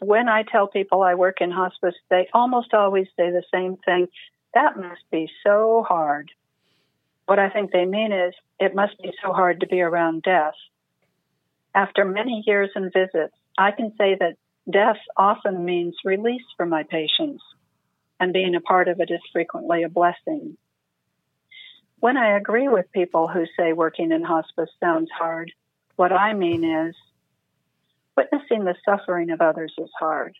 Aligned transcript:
when 0.00 0.28
I 0.28 0.42
tell 0.42 0.66
people 0.66 1.02
I 1.02 1.14
work 1.14 1.40
in 1.40 1.50
hospice, 1.50 1.94
they 2.08 2.28
almost 2.32 2.74
always 2.74 3.06
say 3.16 3.30
the 3.30 3.44
same 3.52 3.76
thing. 3.84 4.08
That 4.54 4.76
must 4.76 5.02
be 5.10 5.30
so 5.44 5.84
hard. 5.86 6.30
What 7.26 7.38
I 7.38 7.50
think 7.50 7.70
they 7.70 7.84
mean 7.84 8.12
is 8.12 8.34
it 8.58 8.74
must 8.74 9.00
be 9.00 9.12
so 9.22 9.32
hard 9.32 9.60
to 9.60 9.66
be 9.66 9.80
around 9.80 10.22
death. 10.22 10.54
After 11.74 12.04
many 12.04 12.42
years 12.46 12.70
and 12.74 12.92
visits, 12.92 13.34
I 13.56 13.70
can 13.70 13.92
say 13.96 14.16
that 14.18 14.36
death 14.68 14.96
often 15.16 15.64
means 15.64 15.94
release 16.04 16.42
for 16.56 16.66
my 16.66 16.82
patients, 16.82 17.44
and 18.18 18.32
being 18.32 18.54
a 18.54 18.60
part 18.60 18.88
of 18.88 19.00
it 19.00 19.10
is 19.10 19.20
frequently 19.32 19.84
a 19.84 19.88
blessing. 19.88 20.56
When 22.00 22.16
I 22.16 22.36
agree 22.36 22.68
with 22.68 22.90
people 22.92 23.28
who 23.28 23.44
say 23.56 23.74
working 23.74 24.10
in 24.10 24.24
hospice 24.24 24.70
sounds 24.80 25.10
hard, 25.16 25.52
what 25.96 26.12
I 26.12 26.32
mean 26.32 26.64
is 26.64 26.96
witnessing 28.20 28.64
the 28.64 28.74
suffering 28.84 29.30
of 29.30 29.40
others 29.40 29.72
is 29.78 29.90
hard. 29.98 30.34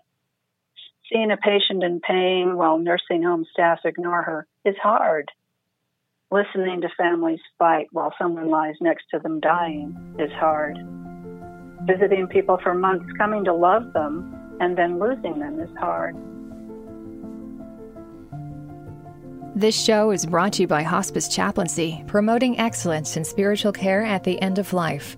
Seeing 1.11 1.31
a 1.31 1.37
patient 1.37 1.83
in 1.83 2.01
pain 2.01 2.57
while 2.57 2.79
nursing 2.79 3.23
home 3.23 3.47
staff 3.51 3.81
ignore 3.85 4.23
her 4.23 4.47
is 4.65 4.77
hard. 4.83 5.31
Listening 6.31 6.83
to 6.83 6.89
families 6.97 7.41
fight 7.59 7.89
while 7.91 8.15
someone 8.21 8.51
lies 8.51 8.75
next 8.81 9.05
to 9.11 9.19
them 9.19 9.41
dying 9.41 10.15
is 10.19 10.31
hard. 10.33 10.77
Visiting 11.87 12.29
people 12.29 12.59
for 12.63 12.75
months, 12.75 13.11
coming 13.17 13.45
to 13.45 13.55
love 13.55 13.93
them, 13.95 14.57
and 14.61 14.77
then 14.77 15.01
losing 15.01 15.39
them 15.39 15.59
is 15.59 15.71
hard. 15.79 16.15
This 19.57 19.83
show 19.83 20.11
is 20.11 20.27
brought 20.27 20.53
to 20.55 20.63
you 20.63 20.69
by 20.69 20.83
Hospice 20.83 21.29
Chaplaincy, 21.29 22.05
promoting 22.07 22.59
excellence 22.59 23.17
in 23.17 23.25
spiritual 23.25 23.73
care 23.73 24.05
at 24.05 24.23
the 24.23 24.41
end 24.41 24.59
of 24.59 24.73
life. 24.73 25.17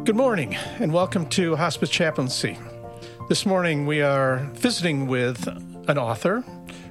Good 0.00 0.16
morning, 0.16 0.56
and 0.80 0.92
welcome 0.92 1.28
to 1.28 1.54
Hospice 1.54 1.88
Chaplaincy. 1.88 2.58
This 3.28 3.46
morning 3.46 3.86
we 3.86 4.02
are 4.02 4.38
visiting 4.54 5.06
with 5.06 5.46
an 5.46 5.96
author, 5.96 6.42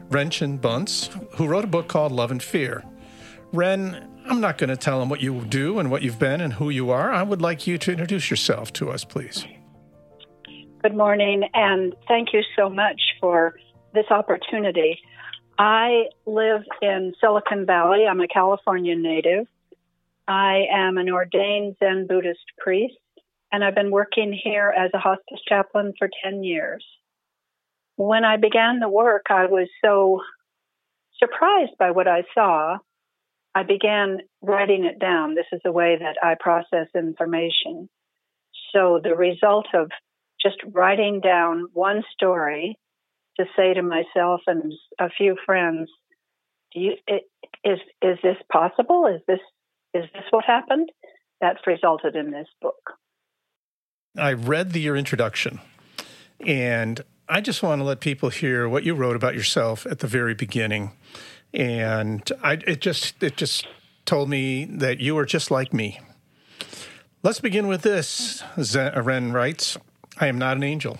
Ren 0.10 0.30
Bunce, 0.56 1.10
who 1.36 1.46
wrote 1.46 1.66
a 1.66 1.68
book 1.68 1.90
called 1.90 2.14
Love 2.14 2.32
and 2.32 2.42
Fear. 2.42 2.86
Ren, 3.52 4.08
I'm 4.28 4.40
not 4.40 4.58
going 4.58 4.70
to 4.70 4.78
tell 4.78 5.02
him 5.02 5.10
what 5.10 5.20
you 5.20 5.44
do 5.44 5.80
and 5.80 5.92
what 5.92 6.04
you've 6.04 6.20
been 6.20 6.40
and 6.40 6.54
who 6.54 6.70
you 6.70 6.90
are. 6.92 7.12
I 7.12 7.24
would 7.24 7.42
like 7.42 7.68
you 7.68 7.78
to 7.80 7.92
introduce 7.92 8.30
yourself 8.30 8.72
to 8.74 8.92
us, 8.92 9.04
please. 9.04 9.46
Good 10.82 10.96
morning, 10.96 11.44
and 11.54 11.94
thank 12.08 12.32
you 12.32 12.44
so 12.56 12.70
much 12.70 13.02
for 13.20 13.56
this 13.94 14.06
opportunity. 14.10 14.98
I 15.60 16.06
live 16.26 16.62
in 16.82 17.14
Silicon 17.20 17.66
Valley. 17.66 18.06
I'm 18.10 18.22
a 18.22 18.28
California 18.28 18.96
native. 18.96 19.48
I 20.27 20.66
am 20.72 20.97
an 20.97 21.09
ordained 21.09 21.75
Zen 21.80 22.08
Buddhist 22.08 22.45
priest, 22.58 22.95
and 23.52 23.64
I've 23.64 23.75
been 23.75 23.91
working 23.91 24.31
here 24.31 24.73
as 24.75 24.91
a 24.94 25.00
hospice 25.00 25.41
chaplain 25.47 25.94
for 25.97 26.09
10 26.23 26.44
years. 26.44 26.86
When 27.95 28.23
I 28.23 28.38
began 28.38 28.80
the 28.80 28.89
work, 28.89 29.25
I 29.30 29.45
was 29.45 29.67
so 29.83 30.22
surprised 31.19 31.73
by 31.77 31.92
what 31.92 32.08
I 32.08 32.23
saw. 32.33 32.77
I 33.53 33.64
began 33.64 34.20
writing 34.42 34.86
it 34.86 34.99
down. 34.99 35.36
This 35.36 35.45
is 35.52 35.60
the 35.64 35.71
way 35.71 35.98
that 35.99 36.15
I 36.23 36.36
process 36.39 36.87
information. 36.95 37.89
So 38.73 38.99
the 39.04 39.15
result 39.15 39.67
of 39.73 39.92
just 40.42 40.58
writing 40.71 41.20
down 41.20 41.67
one 41.73 42.04
story 42.14 42.77
to 43.37 43.45
say 43.55 43.73
to 43.73 43.81
myself 43.81 44.42
and 44.48 44.73
a 44.99 45.10
few 45.10 45.36
friends, 45.45 45.89
do 46.73 46.80
you, 46.80 46.93
is, 47.64 47.80
is 48.02 48.17
this 48.23 48.37
possible? 48.52 49.08
Is 49.08 49.21
this 49.27 49.39
is 49.94 50.06
this 50.14 50.24
what 50.30 50.46
happened? 50.46 50.92
That's 51.40 51.60
resulted 51.66 52.16
in 52.16 52.32
this 52.32 52.48
book. 52.62 52.94
I 54.18 54.34
read 54.34 54.74
the, 54.74 54.82
your 54.82 54.98
introduction, 54.98 55.60
and 56.46 57.02
I 57.30 57.42
just 57.42 57.64
want 57.64 57.80
to 57.80 57.86
let 57.86 58.02
people 58.02 58.30
hear 58.30 58.68
what 58.68 58.84
you 58.84 58.94
wrote 58.94 59.16
about 59.16 59.36
yourself 59.36 59.86
at 59.86 60.00
the 60.00 60.08
very 60.08 60.34
beginning. 60.34 60.92
And 61.54 62.30
I, 62.44 62.54
it 62.68 62.82
just 62.82 63.22
it 63.24 63.38
just 63.38 63.68
told 64.06 64.30
me 64.30 64.66
that 64.66 65.00
you 65.00 65.16
were 65.16 65.26
just 65.26 65.52
like 65.52 65.74
me. 65.74 66.00
Let's 67.23 67.40
begin 67.40 67.68
with 67.68 67.84
this. 67.84 68.44
Zen, 68.62 69.04
Ren 69.04 69.32
writes, 69.32 69.78
I 70.20 70.28
am 70.28 70.38
not 70.38 70.58
an 70.58 70.64
angel. 70.64 70.98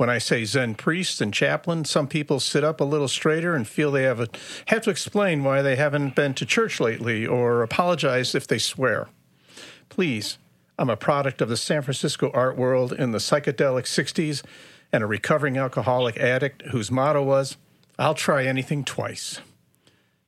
When 0.00 0.08
I 0.08 0.16
say 0.16 0.46
Zen 0.46 0.76
priest 0.76 1.20
and 1.20 1.30
chaplain, 1.30 1.84
some 1.84 2.08
people 2.08 2.40
sit 2.40 2.64
up 2.64 2.80
a 2.80 2.84
little 2.84 3.06
straighter 3.06 3.54
and 3.54 3.68
feel 3.68 3.90
they 3.90 4.04
have, 4.04 4.18
a, 4.18 4.28
have 4.68 4.80
to 4.84 4.90
explain 4.90 5.44
why 5.44 5.60
they 5.60 5.76
haven't 5.76 6.14
been 6.14 6.32
to 6.36 6.46
church 6.46 6.80
lately 6.80 7.26
or 7.26 7.62
apologize 7.62 8.34
if 8.34 8.46
they 8.46 8.56
swear. 8.56 9.10
Please, 9.90 10.38
I'm 10.78 10.88
a 10.88 10.96
product 10.96 11.42
of 11.42 11.50
the 11.50 11.56
San 11.58 11.82
Francisco 11.82 12.30
art 12.32 12.56
world 12.56 12.94
in 12.94 13.10
the 13.12 13.18
psychedelic 13.18 13.84
60s 13.84 14.42
and 14.90 15.04
a 15.04 15.06
recovering 15.06 15.58
alcoholic 15.58 16.16
addict 16.16 16.62
whose 16.68 16.90
motto 16.90 17.22
was, 17.22 17.58
I'll 17.98 18.14
try 18.14 18.46
anything 18.46 18.84
twice. 18.84 19.42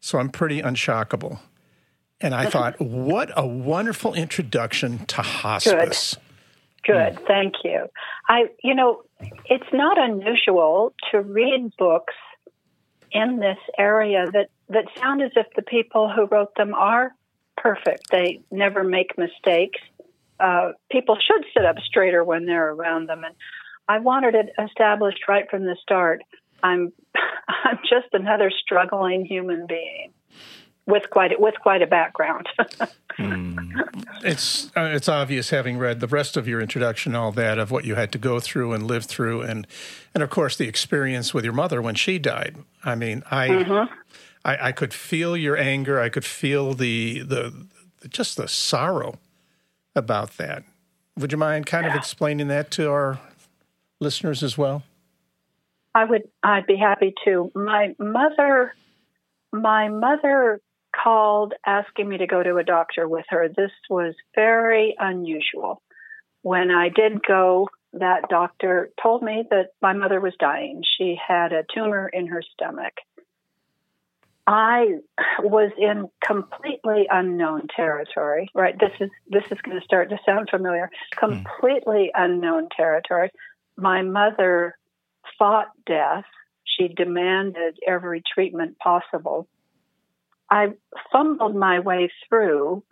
So 0.00 0.18
I'm 0.18 0.28
pretty 0.28 0.60
unshockable. 0.60 1.38
And 2.20 2.34
I 2.34 2.44
thought, 2.50 2.78
what 2.78 3.30
a 3.34 3.46
wonderful 3.46 4.12
introduction 4.12 5.06
to 5.06 5.22
hospice. 5.22 6.16
Good. 6.16 6.22
Good, 6.84 7.14
mm. 7.14 7.26
thank 7.26 7.54
you. 7.64 7.86
I, 8.28 8.46
you 8.62 8.74
know, 8.74 9.02
it's 9.46 9.72
not 9.72 9.98
unusual 9.98 10.94
to 11.10 11.20
read 11.20 11.72
books 11.78 12.14
in 13.12 13.38
this 13.38 13.58
area 13.78 14.26
that 14.32 14.48
that 14.68 14.86
sound 14.98 15.22
as 15.22 15.32
if 15.36 15.46
the 15.54 15.62
people 15.62 16.10
who 16.10 16.26
wrote 16.26 16.54
them 16.56 16.74
are 16.74 17.14
perfect. 17.56 18.10
They 18.10 18.40
never 18.50 18.82
make 18.82 19.18
mistakes. 19.18 19.78
Uh, 20.40 20.72
people 20.90 21.16
should 21.16 21.44
sit 21.54 21.64
up 21.64 21.76
straighter 21.86 22.24
when 22.24 22.46
they're 22.46 22.70
around 22.70 23.08
them, 23.08 23.22
and 23.22 23.34
I 23.88 23.98
wanted 23.98 24.34
it 24.34 24.46
established 24.58 25.28
right 25.28 25.44
from 25.50 25.64
the 25.64 25.76
start. 25.82 26.22
I'm 26.62 26.92
I'm 27.14 27.78
just 27.88 28.08
another 28.12 28.50
struggling 28.50 29.24
human 29.24 29.66
being 29.66 30.12
with 30.86 31.10
quite 31.10 31.32
a, 31.32 31.36
with 31.38 31.54
quite 31.60 31.82
a 31.82 31.86
background. 31.86 32.48
mm. 33.18 33.56
It's 34.24 34.70
uh, 34.76 34.90
it's 34.92 35.08
obvious 35.08 35.50
having 35.50 35.78
read 35.78 36.00
the 36.00 36.06
rest 36.06 36.36
of 36.36 36.48
your 36.48 36.60
introduction, 36.60 37.14
all 37.14 37.32
that 37.32 37.58
of 37.58 37.70
what 37.70 37.84
you 37.84 37.94
had 37.94 38.12
to 38.12 38.18
go 38.18 38.40
through 38.40 38.72
and 38.72 38.86
live 38.86 39.04
through, 39.04 39.42
and 39.42 39.66
and 40.14 40.22
of 40.22 40.30
course 40.30 40.56
the 40.56 40.68
experience 40.68 41.32
with 41.32 41.44
your 41.44 41.52
mother 41.54 41.80
when 41.80 41.94
she 41.94 42.18
died. 42.18 42.56
I 42.84 42.94
mean, 42.94 43.22
I 43.30 43.48
mm-hmm. 43.48 43.94
I, 44.44 44.68
I, 44.68 44.72
could 44.72 44.92
feel 44.92 45.36
your 45.36 45.56
anger. 45.56 46.00
I 46.00 46.08
could 46.08 46.24
feel 46.24 46.74
the 46.74 47.20
the 47.20 47.66
just 48.08 48.36
the 48.36 48.48
sorrow 48.48 49.18
about 49.94 50.36
that. 50.38 50.64
Would 51.16 51.32
you 51.32 51.38
mind 51.38 51.66
kind 51.66 51.84
yeah. 51.84 51.92
of 51.92 51.96
explaining 51.96 52.48
that 52.48 52.70
to 52.72 52.90
our 52.90 53.20
listeners 54.00 54.42
as 54.42 54.58
well? 54.58 54.82
I 55.94 56.04
would. 56.04 56.22
I'd 56.42 56.66
be 56.66 56.76
happy 56.76 57.14
to. 57.24 57.52
My 57.54 57.94
mother 57.98 58.72
my 59.52 59.88
mother 59.88 60.60
called 60.92 61.54
asking 61.66 62.08
me 62.08 62.18
to 62.18 62.26
go 62.26 62.42
to 62.42 62.56
a 62.56 62.64
doctor 62.64 63.08
with 63.08 63.24
her. 63.28 63.48
This 63.48 63.72
was 63.88 64.14
very 64.34 64.94
unusual. 64.98 65.82
When 66.42 66.70
I 66.70 66.88
did 66.88 67.22
go, 67.26 67.68
that 67.94 68.28
doctor 68.28 68.90
told 69.02 69.22
me 69.22 69.44
that 69.50 69.70
my 69.80 69.92
mother 69.92 70.20
was 70.20 70.34
dying. 70.38 70.82
She 70.98 71.16
had 71.26 71.52
a 71.52 71.64
tumor 71.74 72.08
in 72.08 72.28
her 72.28 72.42
stomach. 72.42 72.94
I 74.46 74.96
was 75.40 75.70
in 75.78 76.08
completely 76.24 77.06
unknown 77.08 77.68
territory, 77.74 78.50
right? 78.54 78.74
This 78.78 78.90
is 78.98 79.10
this 79.28 79.44
is 79.52 79.58
going 79.62 79.78
to 79.78 79.84
start 79.84 80.10
to 80.10 80.18
sound 80.26 80.48
familiar. 80.50 80.90
Completely 81.16 82.10
mm. 82.14 82.24
unknown 82.24 82.68
territory. 82.76 83.30
My 83.76 84.02
mother 84.02 84.76
fought 85.38 85.68
death. 85.86 86.24
She 86.64 86.88
demanded 86.88 87.78
every 87.86 88.22
treatment 88.34 88.78
possible. 88.78 89.46
I 90.52 90.74
fumbled 91.10 91.56
my 91.56 91.80
way 91.80 92.12
through, 92.28 92.84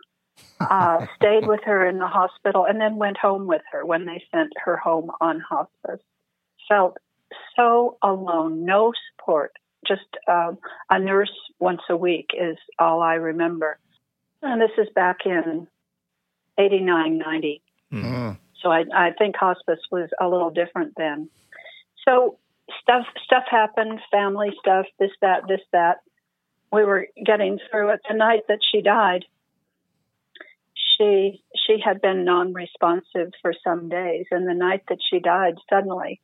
uh, 0.59 1.05
stayed 1.15 1.45
with 1.45 1.59
her 1.65 1.87
in 1.87 1.99
the 1.99 2.07
hospital, 2.07 2.65
and 2.65 2.81
then 2.81 2.95
went 2.95 3.17
home 3.17 3.45
with 3.45 3.61
her 3.71 3.85
when 3.85 4.05
they 4.07 4.23
sent 4.31 4.51
her 4.65 4.77
home 4.77 5.11
on 5.21 5.39
hospice. 5.39 6.03
Felt 6.67 6.97
so 7.55 7.97
alone, 8.01 8.65
no 8.65 8.93
support. 9.11 9.53
Just 9.87 10.17
um, 10.27 10.57
a 10.89 10.97
nurse 10.97 11.31
once 11.59 11.81
a 11.87 11.95
week 11.95 12.31
is 12.33 12.57
all 12.79 13.03
I 13.03 13.15
remember. 13.15 13.77
And 14.41 14.59
this 14.59 14.71
is 14.79 14.87
back 14.95 15.17
in 15.25 15.67
89, 16.57 17.17
90. 17.19 17.61
Mm-hmm. 17.93 18.31
So 18.59 18.71
I, 18.71 18.85
I 18.95 19.11
think 19.11 19.35
hospice 19.35 19.79
was 19.91 20.09
a 20.19 20.27
little 20.27 20.49
different 20.49 20.93
then. 20.97 21.29
So 22.07 22.39
stuff 22.81 23.05
stuff 23.23 23.43
happened, 23.49 23.99
family 24.11 24.51
stuff, 24.59 24.87
this 24.99 25.11
that 25.21 25.43
this 25.47 25.61
that. 25.73 25.97
We 26.71 26.85
were 26.85 27.07
getting 27.25 27.59
through 27.69 27.89
it. 27.89 28.01
The 28.07 28.15
night 28.15 28.43
that 28.47 28.59
she 28.71 28.81
died, 28.81 29.25
she 30.73 31.43
she 31.67 31.77
had 31.83 32.01
been 32.01 32.23
non-responsive 32.23 33.33
for 33.41 33.53
some 33.63 33.89
days, 33.89 34.25
and 34.31 34.47
the 34.47 34.53
night 34.53 34.83
that 34.89 34.99
she 35.09 35.19
died, 35.19 35.55
suddenly 35.69 36.21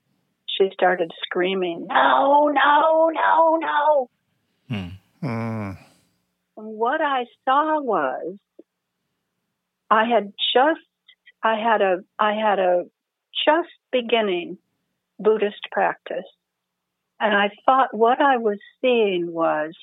she 0.47 0.69
started 0.73 1.11
screaming, 1.23 1.87
"No, 1.87 2.47
no, 2.47 3.09
no, 3.13 3.57
no!" 3.57 4.09
Hmm. 4.69 4.87
Mm. 5.23 5.77
What 6.55 7.01
I 7.01 7.25
saw 7.45 7.81
was, 7.81 8.37
I 9.89 10.05
had 10.05 10.33
just, 10.53 10.79
I 11.43 11.55
had 11.55 11.81
a, 11.81 12.03
I 12.19 12.33
had 12.33 12.59
a 12.59 12.85
just 13.45 13.69
beginning 13.91 14.57
Buddhist 15.19 15.67
practice, 15.71 16.25
and 17.19 17.35
I 17.35 17.49
thought 17.65 17.93
what 17.93 18.21
I 18.21 18.37
was 18.37 18.59
seeing 18.81 19.31
was 19.31 19.73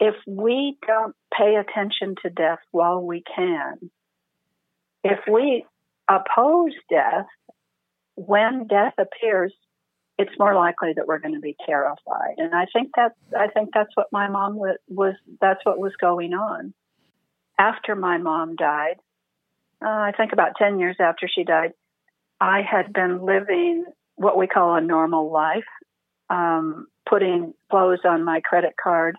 if 0.00 0.14
we 0.26 0.78
don't 0.86 1.14
pay 1.36 1.56
attention 1.56 2.14
to 2.22 2.30
death 2.30 2.58
while 2.72 3.02
we 3.02 3.22
can, 3.36 3.90
if 5.04 5.20
we 5.30 5.64
oppose 6.08 6.72
death, 6.88 7.26
when 8.14 8.66
death 8.66 8.94
appears, 8.98 9.52
it's 10.18 10.32
more 10.38 10.54
likely 10.54 10.94
that 10.96 11.06
we're 11.06 11.18
going 11.18 11.34
to 11.34 11.40
be 11.40 11.56
terrified. 11.66 12.34
And 12.38 12.54
I 12.54 12.66
think 12.72 12.90
that 12.96 13.12
I 13.38 13.48
think 13.48 13.70
that's 13.72 13.94
what 13.94 14.08
my 14.10 14.28
mom 14.28 14.56
was, 14.56 14.76
was 14.88 15.14
that's 15.40 15.64
what 15.64 15.78
was 15.78 15.92
going 16.00 16.32
on. 16.32 16.74
After 17.58 17.94
my 17.94 18.18
mom 18.18 18.56
died, 18.56 18.96
uh, 19.84 19.88
I 19.88 20.12
think 20.16 20.32
about 20.32 20.56
10 20.58 20.78
years 20.78 20.96
after 20.98 21.28
she 21.28 21.44
died, 21.44 21.72
I 22.40 22.60
had 22.62 22.92
been 22.92 23.24
living 23.24 23.84
what 24.16 24.36
we 24.36 24.46
call 24.46 24.76
a 24.76 24.80
normal 24.80 25.30
life, 25.30 25.64
um, 26.28 26.86
putting 27.08 27.54
clothes 27.70 28.00
on 28.04 28.24
my 28.24 28.40
credit 28.40 28.74
card, 28.82 29.16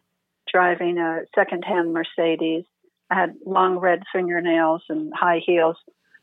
driving 0.51 0.97
a 0.97 1.21
secondhand 1.35 1.93
Mercedes. 1.93 2.65
I 3.09 3.15
had 3.15 3.35
long 3.45 3.77
red 3.77 4.03
fingernails 4.13 4.83
and 4.89 5.13
high 5.13 5.41
heels. 5.45 5.77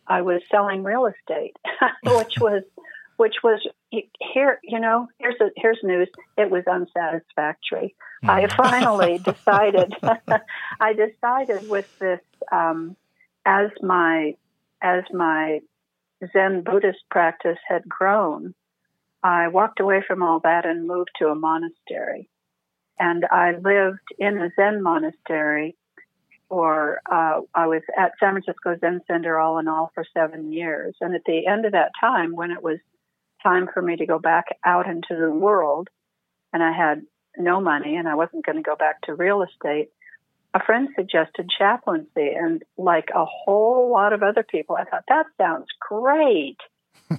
I 0.07 0.23
was 0.23 0.41
selling 0.51 0.83
real 0.85 1.07
estate, 1.07 1.57
which 2.05 2.39
was 2.41 2.63
which 3.17 3.37
was 3.43 3.61
here. 3.91 4.59
You 4.63 4.81
know, 4.81 5.09
here's 5.19 5.41
a, 5.41 5.51
here's 5.57 5.79
news. 5.83 6.09
It 6.37 6.51
was 6.51 6.65
unsatisfactory. 6.67 7.95
Mm. 8.25 8.29
I 8.29 8.47
finally 8.47 9.19
decided. 9.25 9.95
I 10.81 10.93
decided 10.95 11.69
with 11.69 11.87
this 11.99 12.21
um, 12.51 12.97
as 13.45 13.71
my 13.83 14.35
as 14.81 15.05
my 15.13 15.61
Zen 16.33 16.63
Buddhist 16.63 17.05
practice 17.11 17.59
had 17.69 17.89
grown. 17.89 18.55
I 19.23 19.49
walked 19.49 19.81
away 19.81 20.03
from 20.07 20.23
all 20.23 20.41
that 20.41 20.65
and 20.65 20.87
moved 20.87 21.11
to 21.19 21.29
a 21.29 21.35
monastery 21.35 22.29
and 22.99 23.25
I 23.31 23.53
lived 23.53 24.00
in 24.19 24.39
a 24.39 24.50
Zen 24.56 24.83
monastery 24.83 25.77
for, 26.49 27.00
uh, 27.11 27.41
I 27.55 27.67
was 27.67 27.83
at 27.97 28.12
San 28.19 28.33
Francisco 28.33 28.77
Zen 28.81 29.03
Center 29.06 29.39
all 29.39 29.59
in 29.59 29.69
all 29.69 29.91
for 29.95 30.05
seven 30.15 30.53
years. 30.53 30.97
And 31.00 31.15
at 31.15 31.23
the 31.27 31.47
end 31.47 31.67
of 31.67 31.73
that 31.73 31.93
time, 32.00 32.35
when 32.35 32.50
it 32.50 32.62
was 32.62 32.79
time 33.43 33.69
for 33.73 33.83
me 33.83 33.97
to 33.97 34.06
go 34.06 34.19
back 34.19 34.47
out 34.65 34.89
into 34.89 35.17
the 35.17 35.31
world, 35.31 35.89
and 36.53 36.62
I 36.62 36.73
had 36.73 37.03
no 37.37 37.61
money 37.61 37.97
and 37.97 38.09
I 38.09 38.15
wasn't 38.15 38.45
going 38.45 38.56
to 38.56 38.62
go 38.62 38.77
back 38.77 39.03
to 39.03 39.15
real 39.15 39.43
estate, 39.43 39.91
a 40.55 40.65
friend 40.65 40.89
suggested 40.97 41.51
chaplaincy. 41.56 42.31
And 42.35 42.62
like 42.77 43.11
a 43.15 43.25
whole 43.25 43.91
lot 43.93 44.12
of 44.12 44.23
other 44.23 44.43
people, 44.43 44.77
I 44.77 44.85
thought, 44.85 45.05
that 45.09 45.27
sounds 45.37 45.67
great. 45.81 46.56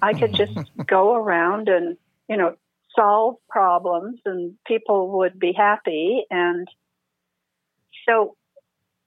I 0.01 0.13
could 0.13 0.33
just 0.33 0.57
go 0.87 1.15
around 1.15 1.69
and, 1.69 1.97
you 2.27 2.37
know, 2.37 2.55
solve 2.99 3.35
problems 3.49 4.19
and 4.25 4.55
people 4.67 5.19
would 5.19 5.39
be 5.39 5.53
happy. 5.55 6.23
And 6.29 6.67
so 8.07 8.35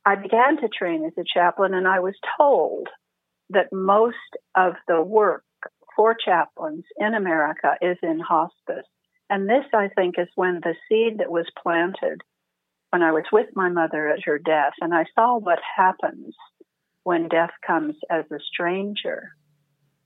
I 0.05 0.17
began 0.17 0.57
to 0.61 0.69
train 0.69 1.05
as 1.05 1.13
a 1.19 1.25
chaplain, 1.25 1.75
and 1.75 1.87
I 1.87 2.01
was 2.01 2.15
told 2.39 2.89
that 3.51 3.73
most 3.73 4.17
of 4.57 4.75
the 4.89 5.01
work 5.03 5.45
for 5.95 6.15
chaplains 6.15 6.85
in 6.97 7.15
America 7.15 7.77
is 7.81 7.99
in 8.03 8.19
hospice. 8.19 8.87
And 9.29 9.49
this, 9.49 9.65
I 9.75 9.89
think, 9.95 10.17
is 10.19 10.29
when 10.35 10.61
the 10.63 10.75
seed 10.89 11.19
that 11.19 11.31
was 11.31 11.47
planted 11.63 12.23
when 12.91 13.03
I 13.03 13.13
was 13.13 13.25
with 13.33 13.47
my 13.55 13.71
mother 13.71 14.09
at 14.09 14.25
her 14.25 14.39
death, 14.39 14.75
and 14.81 14.93
I 14.93 15.05
saw 15.15 15.39
what 15.39 15.59
happens 15.77 16.35
when 17.05 17.29
death 17.29 17.53
comes 17.67 17.97
as 18.11 18.25
a 18.31 18.39
stranger. 18.53 19.31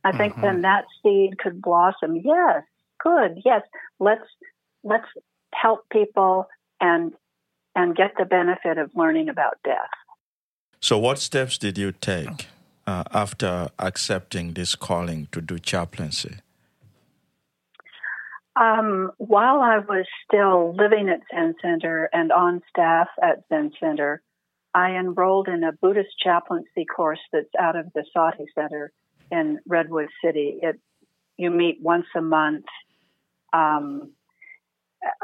I 0.04 0.16
think 0.16 0.34
mm-hmm. 0.34 0.42
then 0.42 0.60
that 0.62 0.84
seed 1.02 1.36
could 1.38 1.60
blossom. 1.60 2.16
Yes, 2.24 2.62
good. 3.02 3.42
Yes, 3.44 3.62
let's 4.00 4.26
let's 4.82 5.06
help 5.54 5.88
people 5.90 6.48
and 6.80 7.12
and 7.74 7.94
get 7.94 8.12
the 8.18 8.24
benefit 8.24 8.78
of 8.78 8.90
learning 8.94 9.28
about 9.28 9.58
death. 9.64 9.90
So, 10.80 10.98
what 10.98 11.18
steps 11.18 11.58
did 11.58 11.78
you 11.78 11.92
take 11.92 12.46
uh, 12.86 13.04
after 13.12 13.70
accepting 13.78 14.54
this 14.54 14.74
calling 14.74 15.28
to 15.32 15.40
do 15.40 15.58
chaplaincy? 15.58 16.36
Um, 18.58 19.10
while 19.18 19.60
I 19.60 19.78
was 19.78 20.06
still 20.26 20.74
living 20.74 21.10
at 21.10 21.20
Zen 21.30 21.54
Center 21.60 22.08
and 22.12 22.32
on 22.32 22.62
staff 22.70 23.08
at 23.22 23.42
Zen 23.50 23.72
Center, 23.78 24.22
I 24.74 24.92
enrolled 24.92 25.48
in 25.48 25.62
a 25.62 25.72
Buddhist 25.72 26.18
chaplaincy 26.22 26.86
course 26.86 27.20
that's 27.32 27.54
out 27.58 27.76
of 27.76 27.92
the 27.94 28.04
Sati 28.14 28.46
Center 28.54 28.92
in 29.30 29.58
Redwood 29.66 30.08
City. 30.24 30.58
It 30.62 30.80
you 31.36 31.50
meet 31.50 31.78
once 31.82 32.06
a 32.16 32.22
month 32.22 32.64
um, 33.56 34.10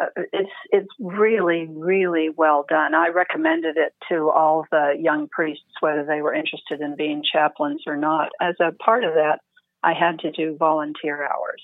uh, 0.00 0.06
it's 0.32 0.50
it's 0.70 0.92
really 1.00 1.66
really 1.68 2.28
well 2.36 2.64
done. 2.68 2.94
I 2.94 3.08
recommended 3.08 3.76
it 3.76 3.94
to 4.10 4.30
all 4.30 4.66
the 4.70 4.94
young 4.98 5.28
priests, 5.28 5.64
whether 5.80 6.04
they 6.04 6.22
were 6.22 6.34
interested 6.34 6.80
in 6.80 6.96
being 6.96 7.22
chaplains 7.30 7.82
or 7.86 7.96
not. 7.96 8.30
As 8.40 8.54
a 8.60 8.72
part 8.72 9.04
of 9.04 9.14
that, 9.14 9.40
I 9.82 9.92
had 9.94 10.20
to 10.20 10.30
do 10.30 10.56
volunteer 10.56 11.22
hours. 11.24 11.62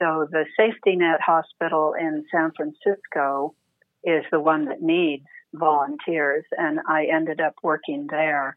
So 0.00 0.26
the 0.30 0.44
Safety 0.56 0.96
Net 0.96 1.20
Hospital 1.20 1.94
in 1.98 2.24
San 2.32 2.52
Francisco 2.56 3.54
is 4.02 4.24
the 4.30 4.40
one 4.40 4.66
that 4.66 4.82
needs 4.82 5.26
volunteers, 5.52 6.44
and 6.56 6.80
I 6.88 7.06
ended 7.12 7.40
up 7.40 7.54
working 7.62 8.06
there. 8.10 8.56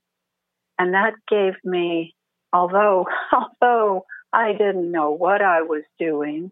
And 0.80 0.94
that 0.94 1.14
gave 1.30 1.54
me, 1.64 2.16
although 2.52 3.06
although 3.34 4.06
I 4.32 4.54
didn't 4.54 4.92
know 4.92 5.12
what 5.12 5.42
I 5.42 5.62
was 5.62 5.84
doing, 6.00 6.52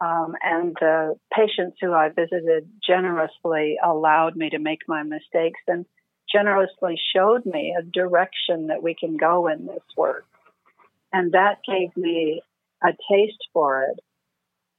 um, 0.00 0.34
and 0.42 0.76
the 0.80 1.16
patients 1.32 1.78
who 1.80 1.92
I 1.92 2.08
visited 2.08 2.68
generously 2.86 3.76
allowed 3.84 4.36
me 4.36 4.50
to 4.50 4.58
make 4.58 4.80
my 4.88 5.02
mistakes 5.02 5.60
and 5.68 5.86
generously 6.30 6.98
showed 7.14 7.46
me 7.46 7.76
a 7.78 7.82
direction 7.82 8.68
that 8.68 8.82
we 8.82 8.94
can 8.94 9.16
go 9.16 9.48
in 9.48 9.66
this 9.66 9.82
work. 9.96 10.26
And 11.12 11.32
that 11.32 11.58
gave 11.66 11.96
me 11.96 12.42
a 12.82 12.88
taste 13.10 13.48
for 13.52 13.82
it. 13.84 14.00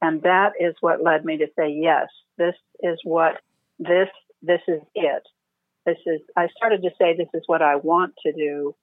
And 0.02 0.22
that 0.24 0.54
is 0.60 0.76
what 0.82 1.02
led 1.02 1.24
me 1.24 1.38
to 1.38 1.48
say, 1.58 1.72
yes, 1.72 2.08
this 2.38 2.56
is 2.82 3.00
what 3.04 3.40
this, 3.80 4.10
this 4.42 4.62
is 4.68 4.82
it. 4.94 5.24
This 5.86 5.98
is, 6.06 6.20
I 6.36 6.48
started 6.58 6.82
to 6.82 6.90
say, 7.00 7.16
this 7.16 7.30
is 7.34 7.44
what 7.46 7.62
I 7.62 7.78
want 7.78 8.14
to 8.26 8.34
do. 8.34 8.76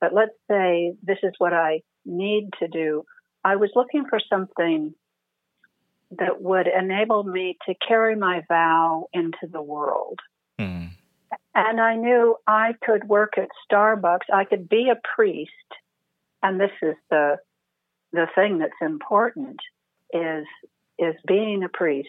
But 0.00 0.12
let's 0.12 0.36
say 0.48 0.94
this 1.02 1.18
is 1.22 1.32
what 1.38 1.54
I 1.54 1.82
need 2.04 2.50
to 2.58 2.68
do. 2.68 3.04
I 3.44 3.56
was 3.56 3.70
looking 3.74 4.04
for 4.08 4.20
something 4.28 4.94
that 6.18 6.42
would 6.42 6.66
enable 6.66 7.22
me 7.22 7.56
to 7.66 7.74
carry 7.86 8.16
my 8.16 8.42
vow 8.48 9.06
into 9.12 9.46
the 9.50 9.62
world. 9.62 10.18
Mm. 10.58 10.90
And 11.54 11.80
I 11.80 11.96
knew 11.96 12.36
I 12.46 12.74
could 12.82 13.08
work 13.08 13.34
at 13.36 13.48
Starbucks. 13.70 14.30
I 14.32 14.44
could 14.44 14.68
be 14.68 14.90
a 14.90 15.00
priest. 15.14 15.50
And 16.42 16.60
this 16.60 16.72
is 16.82 16.96
the 17.10 17.36
the 18.12 18.26
thing 18.34 18.58
that's 18.58 18.72
important 18.80 19.60
is 20.12 20.46
is 20.98 21.14
being 21.26 21.62
a 21.62 21.68
priest 21.68 22.08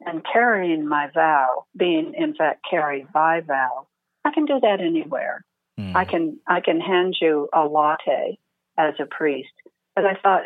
and 0.00 0.24
carrying 0.24 0.86
my 0.86 1.10
vow, 1.12 1.66
being 1.76 2.14
in 2.16 2.34
fact 2.34 2.64
carried 2.68 3.12
by 3.12 3.40
vow. 3.40 3.86
I 4.24 4.32
can 4.32 4.46
do 4.46 4.60
that 4.60 4.80
anywhere. 4.80 5.44
Mm. 5.78 5.96
I 5.96 6.04
can 6.04 6.38
I 6.46 6.60
can 6.60 6.80
hand 6.80 7.16
you 7.20 7.48
a 7.52 7.64
latte 7.64 8.38
as 8.78 8.94
a 9.00 9.06
priest 9.06 9.52
but 9.94 10.04
I 10.06 10.14
thought 10.14 10.42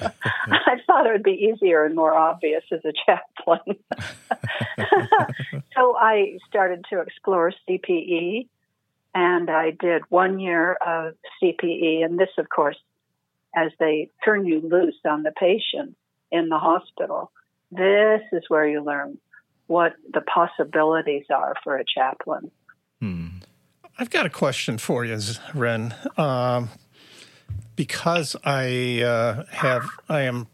I 0.46 0.76
thought 0.86 1.06
it 1.06 1.12
would 1.12 1.22
be 1.22 1.52
easier 1.52 1.84
and 1.84 1.94
more 1.94 2.14
obvious 2.14 2.64
as 2.72 2.80
a 2.84 2.92
chaplain. 3.06 3.76
so 5.76 5.96
I 5.96 6.38
started 6.48 6.84
to 6.90 7.00
explore 7.00 7.52
CPE, 7.68 8.48
and 9.14 9.50
I 9.50 9.70
did 9.70 10.02
one 10.08 10.40
year 10.40 10.72
of 10.74 11.14
CPE, 11.42 12.04
and 12.04 12.18
this, 12.18 12.30
of 12.38 12.48
course, 12.48 12.76
as 13.54 13.70
they 13.78 14.10
turn 14.24 14.46
you 14.46 14.60
loose 14.60 14.98
on 15.04 15.22
the 15.22 15.32
patient 15.32 15.96
in 16.32 16.48
the 16.48 16.58
hospital, 16.58 17.30
this 17.70 18.22
is 18.32 18.42
where 18.48 18.66
you 18.66 18.82
learn 18.82 19.18
what 19.66 19.94
the 20.12 20.20
possibilities 20.20 21.24
are 21.30 21.54
for 21.62 21.76
a 21.76 21.84
chaplain. 21.84 22.50
Hmm. 23.00 23.28
I've 23.98 24.10
got 24.10 24.26
a 24.26 24.30
question 24.30 24.78
for 24.78 25.04
you, 25.04 25.18
Ren. 25.54 25.94
Um, 26.16 26.68
because 27.76 28.36
I 28.44 29.02
uh, 29.02 29.44
have 29.50 29.88
I 30.08 30.22
am 30.22 30.48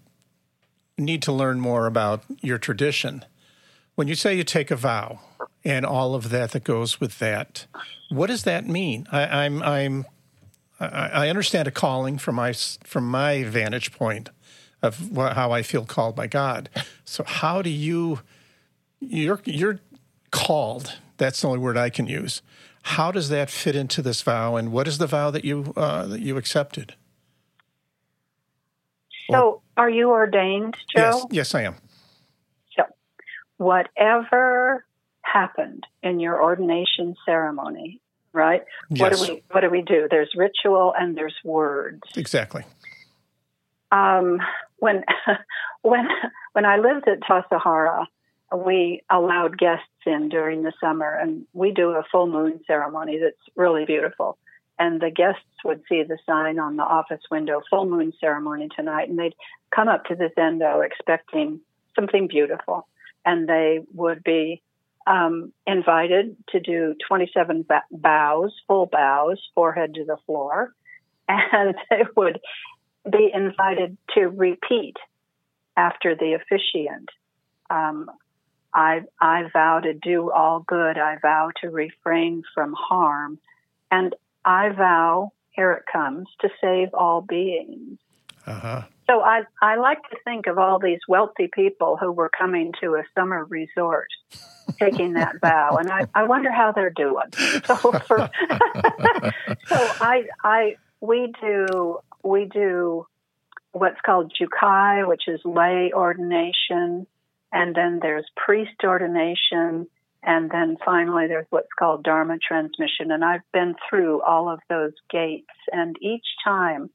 need 0.98 1.22
to 1.22 1.32
learn 1.32 1.60
more 1.60 1.86
about 1.86 2.22
your 2.40 2.58
tradition. 2.58 3.24
When 3.94 4.08
you 4.08 4.14
say 4.14 4.34
you 4.34 4.44
take 4.44 4.70
a 4.70 4.76
vow 4.76 5.20
and 5.64 5.84
all 5.84 6.14
of 6.14 6.30
that 6.30 6.52
that 6.52 6.64
goes 6.64 7.00
with 7.00 7.18
that, 7.18 7.66
what 8.08 8.28
does 8.28 8.44
that 8.44 8.66
mean? 8.66 9.06
I, 9.12 9.44
I'm 9.44 9.62
I'm 9.62 10.06
I 10.78 11.28
understand 11.28 11.68
a 11.68 11.70
calling 11.70 12.16
from 12.16 12.36
my 12.36 12.52
from 12.52 13.06
my 13.08 13.44
vantage 13.44 13.92
point 13.92 14.30
of 14.82 15.10
how 15.14 15.52
I 15.52 15.62
feel 15.62 15.84
called 15.84 16.16
by 16.16 16.26
God. 16.26 16.70
So 17.04 17.24
how 17.24 17.60
do 17.60 17.70
you 17.70 18.20
you're 19.00 19.40
you're 19.44 19.80
called? 20.30 20.96
That's 21.18 21.40
the 21.40 21.48
only 21.48 21.58
word 21.58 21.76
I 21.76 21.90
can 21.90 22.06
use. 22.06 22.40
How 22.82 23.10
does 23.12 23.28
that 23.28 23.50
fit 23.50 23.76
into 23.76 24.00
this 24.00 24.22
vow, 24.22 24.56
and 24.56 24.72
what 24.72 24.88
is 24.88 24.96
the 24.96 25.06
vow 25.06 25.30
that 25.30 25.44
you 25.44 25.72
uh, 25.76 26.06
that 26.06 26.20
you 26.20 26.38
accepted? 26.38 26.94
So, 29.32 29.62
are 29.76 29.90
you 29.90 30.10
ordained, 30.10 30.76
Joe? 30.94 31.00
Yes, 31.00 31.26
yes, 31.30 31.54
I 31.54 31.62
am. 31.62 31.76
So, 32.76 32.84
whatever 33.56 34.84
happened 35.22 35.86
in 36.02 36.20
your 36.20 36.42
ordination 36.42 37.14
ceremony, 37.24 38.00
right? 38.32 38.62
Yes. 38.88 39.00
What 39.00 39.12
do 39.12 39.32
we 39.32 39.42
What 39.50 39.60
do 39.60 39.70
we 39.70 39.82
do? 39.82 40.08
There's 40.10 40.30
ritual 40.36 40.94
and 40.98 41.16
there's 41.16 41.36
words. 41.44 42.02
Exactly. 42.16 42.64
Um, 43.92 44.38
when 44.78 45.04
when 45.82 46.08
when 46.52 46.64
I 46.64 46.78
lived 46.78 47.08
at 47.08 47.20
Tassajara, 47.20 48.06
we 48.56 49.02
allowed 49.10 49.58
guests 49.58 49.86
in 50.06 50.28
during 50.28 50.62
the 50.62 50.72
summer, 50.80 51.12
and 51.12 51.46
we 51.52 51.72
do 51.72 51.90
a 51.90 52.02
full 52.10 52.26
moon 52.26 52.60
ceremony 52.66 53.18
that's 53.22 53.56
really 53.56 53.84
beautiful. 53.84 54.38
And 54.80 54.98
the 54.98 55.10
guests 55.10 55.44
would 55.62 55.82
see 55.90 56.02
the 56.02 56.18
sign 56.26 56.58
on 56.58 56.76
the 56.76 56.82
office 56.82 57.20
window, 57.30 57.60
full 57.68 57.84
moon 57.84 58.14
ceremony 58.18 58.68
tonight, 58.74 59.10
and 59.10 59.18
they'd 59.18 59.34
come 59.74 59.88
up 59.88 60.06
to 60.06 60.14
this 60.14 60.32
zendo 60.38 60.84
expecting 60.84 61.60
something 61.94 62.28
beautiful. 62.28 62.88
And 63.26 63.46
they 63.46 63.80
would 63.92 64.24
be 64.24 64.62
um, 65.06 65.52
invited 65.66 66.34
to 66.48 66.60
do 66.60 66.94
27 67.06 67.66
bows, 67.90 68.54
full 68.66 68.86
bows, 68.86 69.38
forehead 69.54 69.94
to 69.94 70.04
the 70.04 70.16
floor. 70.26 70.74
And 71.28 71.76
they 71.88 72.02
would 72.16 72.40
be 73.08 73.30
invited 73.32 73.96
to 74.14 74.22
repeat 74.22 74.96
after 75.76 76.16
the 76.16 76.32
officiant. 76.32 77.08
Um, 77.70 78.10
I, 78.74 79.02
I 79.20 79.44
vow 79.52 79.78
to 79.78 79.94
do 79.94 80.32
all 80.32 80.58
good. 80.58 80.98
I 80.98 81.18
vow 81.22 81.50
to 81.60 81.70
refrain 81.70 82.42
from 82.52 82.74
harm. 82.76 83.38
And 83.92 84.14
I 84.44 84.70
vow, 84.70 85.32
here 85.50 85.72
it 85.72 85.84
comes, 85.90 86.28
to 86.40 86.48
save 86.60 86.88
all 86.94 87.20
beings. 87.20 87.98
Uh-huh. 88.46 88.82
So 89.08 89.20
I, 89.20 89.42
I 89.60 89.76
like 89.76 90.02
to 90.10 90.16
think 90.24 90.46
of 90.46 90.58
all 90.58 90.78
these 90.78 91.00
wealthy 91.08 91.48
people 91.52 91.96
who 91.96 92.12
were 92.12 92.30
coming 92.30 92.72
to 92.80 92.94
a 92.94 93.02
summer 93.14 93.44
resort 93.44 94.08
taking 94.78 95.14
that 95.14 95.38
vow. 95.40 95.76
And 95.78 95.90
I, 95.90 96.06
I 96.14 96.24
wonder 96.24 96.50
how 96.50 96.72
they're 96.72 96.90
doing. 96.90 97.26
So, 97.64 97.76
for, 97.76 98.30
so 99.66 99.76
I, 99.76 100.24
I, 100.44 100.76
we 101.00 101.32
do, 101.40 101.98
we 102.22 102.44
do 102.46 103.06
what's 103.72 104.00
called 104.04 104.32
jukai, 104.40 105.06
which 105.06 105.22
is 105.26 105.40
lay 105.44 105.92
ordination 105.92 107.06
and 107.52 107.74
then 107.74 107.98
there's 108.00 108.26
priest 108.36 108.84
ordination, 108.84 109.88
and 110.22 110.50
then 110.50 110.76
finally 110.84 111.26
there's 111.26 111.46
what's 111.50 111.72
called 111.78 112.02
Dharma 112.04 112.38
transmission. 112.38 113.10
And 113.10 113.24
I've 113.24 113.40
been 113.52 113.74
through 113.88 114.22
all 114.22 114.48
of 114.48 114.60
those 114.68 114.92
gates, 115.10 115.50
and 115.72 115.96
each 116.00 116.26
time 116.44 116.90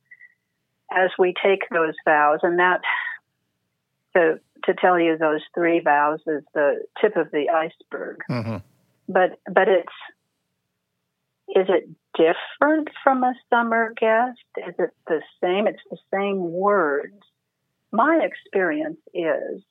as 0.91 1.09
we 1.17 1.33
take 1.43 1.61
those 1.71 1.95
vows, 2.05 2.39
and 2.43 2.59
that 2.59 2.81
to 4.15 4.39
to 4.65 4.73
tell 4.73 4.99
you 4.99 5.17
those 5.17 5.41
three 5.53 5.79
vows 5.79 6.19
is 6.27 6.43
the 6.53 6.81
tip 7.01 7.15
of 7.15 7.31
the 7.31 7.49
iceberg. 7.49 8.19
Mm-hmm. 8.29 8.57
But 9.07 9.39
but 9.51 9.67
it's 9.67 9.93
is 11.49 11.67
it 11.69 11.89
different 12.17 12.89
from 13.03 13.23
a 13.23 13.33
summer 13.49 13.93
guest? 13.99 14.39
Is 14.57 14.75
it 14.79 14.91
the 15.07 15.21
same? 15.41 15.67
It's 15.67 15.81
the 15.89 15.97
same 16.11 16.51
words. 16.51 17.21
My 17.91 18.21
experience 18.23 18.99
is 19.13 19.61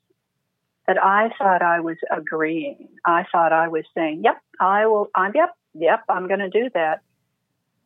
that 0.86 1.02
I 1.02 1.30
thought 1.38 1.62
I 1.62 1.80
was 1.80 1.96
agreeing. 2.10 2.88
I 3.04 3.24
thought 3.30 3.52
I 3.52 3.68
was 3.68 3.84
saying, 3.94 4.22
"Yep, 4.24 4.40
I 4.60 4.86
will. 4.86 5.10
I'm 5.14 5.32
yep, 5.34 5.54
yep, 5.74 6.04
I'm 6.08 6.28
going 6.28 6.40
to 6.40 6.50
do 6.50 6.70
that." 6.74 7.00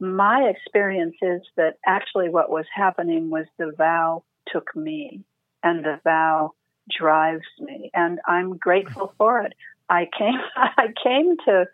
My 0.01 0.43
experience 0.45 1.17
is 1.23 1.43
that 1.57 1.79
actually 1.87 2.29
what 2.29 2.51
was 2.51 2.67
happening 2.73 3.31
was 3.31 3.47
the 3.59 3.73
vow 3.77 4.25
took 4.49 4.75
me, 4.75 5.23
and 5.63 5.85
the 5.85 6.01
vow 6.05 6.53
drives 6.91 7.47
me, 7.61 7.91
and 7.95 8.21
I'm 8.27 8.57
grateful 8.57 9.13
for 9.19 9.43
it. 9.43 9.55
I 9.89 10.09
came, 10.17 10.41
I 10.57 10.89
came 11.03 11.37
to, 11.47 11.67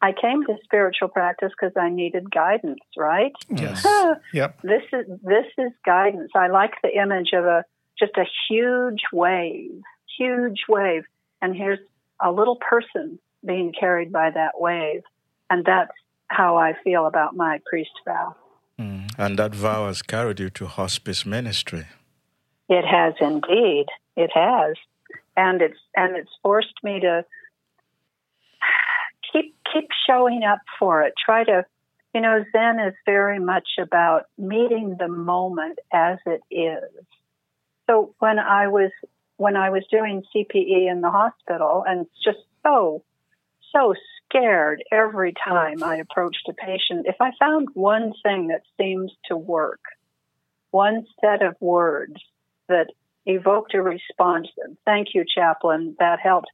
I 0.00 0.12
came 0.12 0.44
to 0.44 0.56
spiritual 0.62 1.08
practice 1.08 1.52
because 1.58 1.76
I 1.76 1.90
needed 1.90 2.30
guidance. 2.30 2.80
Right? 2.96 3.32
Yes. 3.54 3.86
yep. 4.32 4.60
This 4.62 4.82
is 4.92 5.06
this 5.22 5.46
is 5.58 5.72
guidance. 5.84 6.32
I 6.34 6.48
like 6.48 6.72
the 6.82 6.90
image 6.90 7.32
of 7.34 7.44
a 7.44 7.64
just 7.98 8.16
a 8.16 8.24
huge 8.48 9.02
wave 9.12 9.82
huge 10.18 10.60
wave, 10.68 11.04
and 11.40 11.54
here's 11.56 11.78
a 12.22 12.30
little 12.30 12.56
person 12.56 13.18
being 13.44 13.72
carried 13.78 14.12
by 14.12 14.30
that 14.30 14.52
wave. 14.58 15.02
And 15.50 15.64
that's 15.64 15.92
how 16.28 16.56
I 16.56 16.74
feel 16.82 17.06
about 17.06 17.36
my 17.36 17.60
priest 17.66 17.90
vow. 18.04 18.34
Mm. 18.78 19.10
And 19.18 19.38
that 19.38 19.54
vow 19.54 19.86
has 19.86 20.02
carried 20.02 20.40
you 20.40 20.50
to 20.50 20.66
hospice 20.66 21.24
ministry. 21.26 21.86
It 22.68 22.84
has 22.84 23.14
indeed. 23.20 23.86
It 24.16 24.30
has. 24.34 24.76
And 25.36 25.60
it's 25.60 25.78
and 25.94 26.16
it's 26.16 26.30
forced 26.42 26.74
me 26.82 27.00
to 27.00 27.24
keep 29.32 29.54
keep 29.72 29.88
showing 30.08 30.42
up 30.44 30.60
for 30.78 31.02
it. 31.02 31.14
Try 31.24 31.44
to 31.44 31.66
you 32.14 32.20
know, 32.20 32.44
Zen 32.52 32.78
is 32.78 32.94
very 33.04 33.40
much 33.40 33.68
about 33.78 34.26
meeting 34.38 34.96
the 34.98 35.08
moment 35.08 35.80
as 35.92 36.18
it 36.26 36.42
is. 36.48 37.04
So 37.90 38.14
when 38.20 38.38
I 38.38 38.68
was 38.68 38.92
when 39.36 39.56
I 39.56 39.70
was 39.70 39.84
doing 39.90 40.22
CPE 40.34 40.90
in 40.90 41.00
the 41.00 41.10
hospital 41.10 41.84
and 41.86 42.06
just 42.24 42.38
so, 42.62 43.02
so 43.74 43.94
scared 44.28 44.82
every 44.92 45.32
time 45.32 45.82
I 45.82 45.96
approached 45.96 46.48
a 46.48 46.52
patient. 46.52 47.06
If 47.06 47.16
I 47.20 47.32
found 47.38 47.68
one 47.74 48.12
thing 48.22 48.48
that 48.48 48.62
seemed 48.78 49.10
to 49.26 49.36
work, 49.36 49.80
one 50.70 51.06
set 51.20 51.42
of 51.42 51.56
words 51.60 52.16
that 52.68 52.88
evoked 53.26 53.74
a 53.74 53.82
response, 53.82 54.48
thank 54.84 55.08
you, 55.14 55.24
chaplain, 55.24 55.96
that 55.98 56.20
helped. 56.20 56.50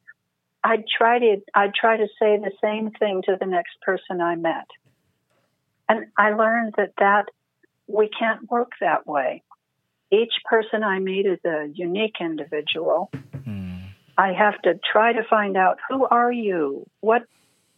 I'd 0.62 0.84
try 0.86 1.18
to 1.18 1.36
I'd 1.54 1.74
try 1.74 1.96
to 1.96 2.06
say 2.18 2.36
the 2.36 2.52
same 2.62 2.90
thing 2.90 3.22
to 3.26 3.36
the 3.40 3.46
next 3.46 3.80
person 3.80 4.20
I 4.20 4.36
met. 4.36 4.66
And 5.88 6.06
I 6.18 6.32
learned 6.32 6.74
that 6.76 6.92
that 6.98 7.26
we 7.86 8.08
can't 8.08 8.48
work 8.50 8.72
that 8.80 9.06
way 9.06 9.42
each 10.10 10.32
person 10.48 10.82
I 10.82 10.98
meet 10.98 11.26
is 11.26 11.38
a 11.44 11.68
unique 11.72 12.16
individual. 12.20 13.10
Mm. 13.34 13.82
I 14.18 14.32
have 14.32 14.60
to 14.62 14.78
try 14.92 15.12
to 15.12 15.22
find 15.28 15.56
out 15.56 15.78
who 15.88 16.06
are 16.06 16.32
you? 16.32 16.86
What 17.00 17.22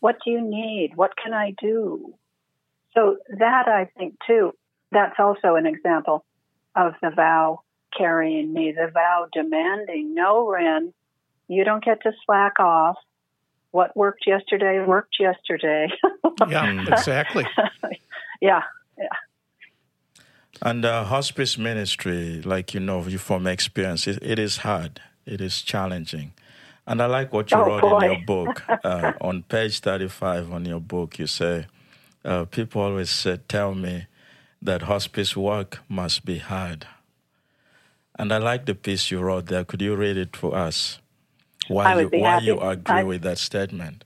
what 0.01 0.17
do 0.25 0.31
you 0.31 0.41
need? 0.41 0.93
What 0.97 1.13
can 1.17 1.33
I 1.33 1.55
do? 1.61 2.15
So 2.95 3.19
that 3.39 3.69
I 3.69 3.89
think 3.97 4.17
too, 4.27 4.53
that's 4.91 5.15
also 5.19 5.55
an 5.55 5.67
example 5.67 6.25
of 6.75 6.95
the 7.01 7.11
vow 7.11 7.61
carrying 7.97 8.53
me, 8.53 8.73
the 8.73 8.91
vow 8.93 9.29
demanding, 9.33 10.15
no, 10.15 10.49
Ren, 10.49 10.93
you 11.49 11.65
don't 11.65 11.85
get 11.85 12.03
to 12.03 12.13
slack 12.25 12.59
off. 12.59 12.97
What 13.71 13.97
worked 13.97 14.27
yesterday 14.27 14.85
worked 14.85 15.17
yesterday. 15.19 15.89
yeah, 16.49 16.85
exactly. 16.89 17.47
yeah, 18.41 18.63
yeah. 18.99 19.07
And 20.65 20.85
uh, 20.85 21.03
hospice 21.03 21.59
ministry, 21.59 22.41
like 22.41 22.73
you 22.73 22.79
know, 22.79 23.05
you 23.05 23.19
from 23.19 23.49
experience, 23.49 24.07
it, 24.07 24.21
it 24.23 24.39
is 24.39 24.59
hard. 24.59 25.01
It 25.27 25.41
is 25.41 25.61
challenging. 25.61 26.35
And 26.87 27.03
I 27.03 27.07
like 27.07 27.33
what 27.33 27.51
you 27.51 27.57
oh, 27.57 27.67
wrote 27.67 27.81
boy. 27.81 27.99
in 27.99 28.13
your 28.13 28.27
book. 28.27 28.63
Uh, 28.85 29.13
on 29.21 29.45
page 29.45 29.79
35 29.79 30.53
on 30.53 30.65
your 30.65 30.81
book, 30.81 31.17
you 31.19 31.27
say, 31.27 31.67
uh, 32.25 32.45
people 32.47 32.83
always 32.83 33.11
say, 33.11 33.39
tell 33.47 33.77
me 33.77 34.07
that 34.61 34.83
hospice 34.83 35.37
work 35.37 35.79
must 35.89 36.25
be 36.25 36.39
hard. 36.39 36.87
And 38.19 38.33
I 38.33 38.39
like 38.39 38.67
the 38.67 38.75
piece 38.75 39.13
you 39.13 39.21
wrote 39.21 39.47
there. 39.47 39.65
Could 39.65 39.81
you 39.81 39.95
read 39.95 40.17
it 40.17 40.37
for 40.37 40.57
us? 40.57 40.99
Why, 41.69 42.01
you, 42.01 42.09
why 42.09 42.39
you 42.39 42.59
agree 42.59 42.97
I, 42.97 43.03
with 43.05 43.23
that 43.23 43.39
statement? 43.39 44.05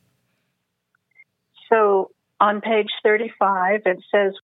So 1.72 2.10
on 2.38 2.60
page 2.60 2.90
35, 3.02 3.82
it 3.86 3.98
says, 4.14 4.34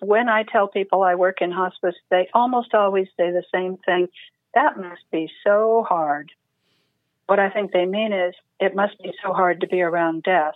when 0.00 0.28
I 0.28 0.44
tell 0.44 0.68
people 0.68 1.02
I 1.02 1.14
work 1.14 1.40
in 1.40 1.50
hospice, 1.50 1.94
they 2.10 2.28
almost 2.34 2.74
always 2.74 3.08
say 3.16 3.30
the 3.30 3.44
same 3.52 3.76
thing. 3.78 4.08
That 4.54 4.78
must 4.78 5.02
be 5.10 5.30
so 5.44 5.84
hard. 5.88 6.30
What 7.26 7.38
I 7.38 7.50
think 7.50 7.72
they 7.72 7.86
mean 7.86 8.12
is 8.12 8.34
it 8.60 8.74
must 8.74 8.98
be 9.02 9.12
so 9.22 9.32
hard 9.32 9.60
to 9.60 9.66
be 9.66 9.82
around 9.82 10.22
death. 10.22 10.54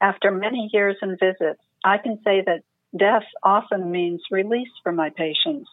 After 0.00 0.30
many 0.30 0.70
years 0.72 0.96
and 1.02 1.18
visits, 1.18 1.60
I 1.84 1.98
can 1.98 2.18
say 2.24 2.42
that 2.44 2.62
death 2.96 3.24
often 3.42 3.90
means 3.90 4.22
release 4.30 4.70
for 4.82 4.92
my 4.92 5.10
patients, 5.10 5.68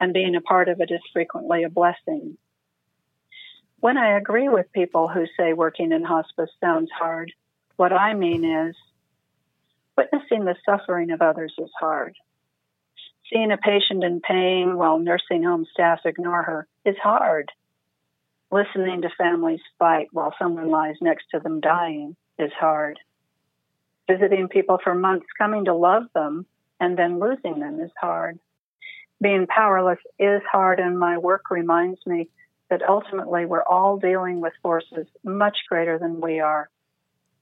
and 0.00 0.12
being 0.12 0.34
a 0.34 0.40
part 0.40 0.68
of 0.68 0.80
it 0.80 0.90
is 0.90 1.00
frequently 1.12 1.64
a 1.64 1.70
blessing. 1.70 2.36
When 3.80 3.96
I 3.96 4.16
agree 4.16 4.48
with 4.48 4.72
people 4.72 5.08
who 5.08 5.26
say 5.38 5.52
working 5.52 5.92
in 5.92 6.02
hospice 6.02 6.50
sounds 6.60 6.90
hard, 6.90 7.32
what 7.76 7.92
I 7.92 8.14
mean 8.14 8.44
is 8.44 8.76
witnessing 9.96 10.44
the 10.44 10.56
suffering 10.64 11.10
of 11.10 11.22
others 11.22 11.54
is 11.58 11.70
hard. 11.78 12.16
Seeing 13.32 13.50
a 13.50 13.56
patient 13.56 14.04
in 14.04 14.20
pain 14.20 14.76
while 14.76 14.98
nursing 14.98 15.42
home 15.42 15.66
staff 15.72 16.00
ignore 16.04 16.42
her 16.42 16.68
is 16.84 16.96
hard. 17.02 17.50
Listening 18.52 19.02
to 19.02 19.08
families 19.18 19.60
fight 19.78 20.08
while 20.12 20.34
someone 20.38 20.70
lies 20.70 20.94
next 21.00 21.24
to 21.32 21.40
them 21.40 21.60
dying 21.60 22.14
is 22.38 22.52
hard. 22.58 22.98
Visiting 24.08 24.48
people 24.48 24.78
for 24.82 24.94
months, 24.94 25.26
coming 25.36 25.64
to 25.64 25.74
love 25.74 26.04
them, 26.14 26.46
and 26.78 26.96
then 26.96 27.18
losing 27.18 27.58
them 27.58 27.80
is 27.80 27.90
hard. 28.00 28.38
Being 29.20 29.46
powerless 29.48 29.98
is 30.18 30.42
hard, 30.50 30.78
and 30.78 30.98
my 30.98 31.18
work 31.18 31.50
reminds 31.50 31.98
me 32.06 32.28
that 32.70 32.88
ultimately 32.88 33.46
we're 33.46 33.64
all 33.64 33.96
dealing 33.96 34.40
with 34.40 34.52
forces 34.62 35.06
much 35.24 35.56
greater 35.68 35.98
than 35.98 36.20
we 36.20 36.38
are. 36.38 36.68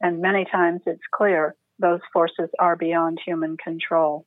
And 0.01 0.23
many 0.23 0.47
times 0.47 0.81
it's 0.87 1.03
clear 1.13 1.55
those 1.79 2.01
forces 2.13 2.51
are 2.59 2.77
beyond 2.77 3.19
human 3.25 3.57
control. 3.57 4.27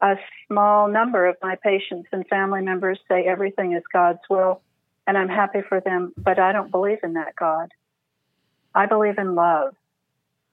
A 0.00 0.14
small 0.46 0.88
number 0.88 1.26
of 1.26 1.36
my 1.42 1.56
patients 1.62 2.08
and 2.12 2.26
family 2.28 2.62
members 2.62 3.00
say 3.08 3.24
everything 3.26 3.72
is 3.72 3.82
God's 3.92 4.20
will, 4.30 4.62
and 5.06 5.18
I'm 5.18 5.28
happy 5.28 5.60
for 5.68 5.80
them, 5.80 6.12
but 6.16 6.38
I 6.38 6.52
don't 6.52 6.70
believe 6.70 6.98
in 7.02 7.14
that 7.14 7.34
God. 7.36 7.72
I 8.74 8.86
believe 8.86 9.18
in 9.18 9.34
love 9.34 9.74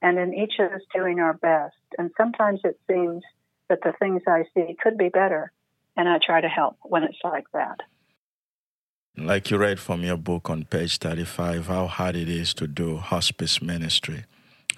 and 0.01 0.17
in 0.17 0.33
each 0.33 0.53
of 0.59 0.71
us 0.71 0.81
doing 0.93 1.19
our 1.19 1.33
best. 1.33 1.75
And 1.97 2.11
sometimes 2.17 2.61
it 2.63 2.79
seems 2.87 3.23
that 3.69 3.79
the 3.83 3.93
things 3.99 4.21
I 4.27 4.43
see 4.53 4.75
could 4.81 4.97
be 4.97 5.09
better, 5.09 5.51
and 5.95 6.09
I 6.09 6.19
try 6.25 6.41
to 6.41 6.47
help 6.47 6.77
when 6.81 7.03
it's 7.03 7.17
like 7.23 7.45
that. 7.53 7.81
Like 9.17 9.49
you 9.49 9.57
read 9.57 9.79
from 9.79 10.03
your 10.03 10.17
book 10.17 10.49
on 10.49 10.65
page 10.65 10.97
35, 10.97 11.67
how 11.67 11.87
hard 11.87 12.15
it 12.15 12.27
is 12.27 12.53
to 12.55 12.67
do 12.67 12.97
hospice 12.97 13.61
ministry. 13.61 14.25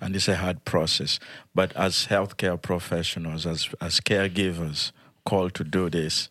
And 0.01 0.16
it's 0.16 0.27
a 0.27 0.36
hard 0.36 0.63
process. 0.66 1.20
But 1.56 1.75
as 1.75 2.08
healthcare 2.08 2.62
professionals, 2.62 3.46
as, 3.46 3.70
as 3.82 4.00
caregivers 4.00 4.92
called 5.25 5.54
to 5.56 5.63
do 5.63 5.89
this, 5.89 6.30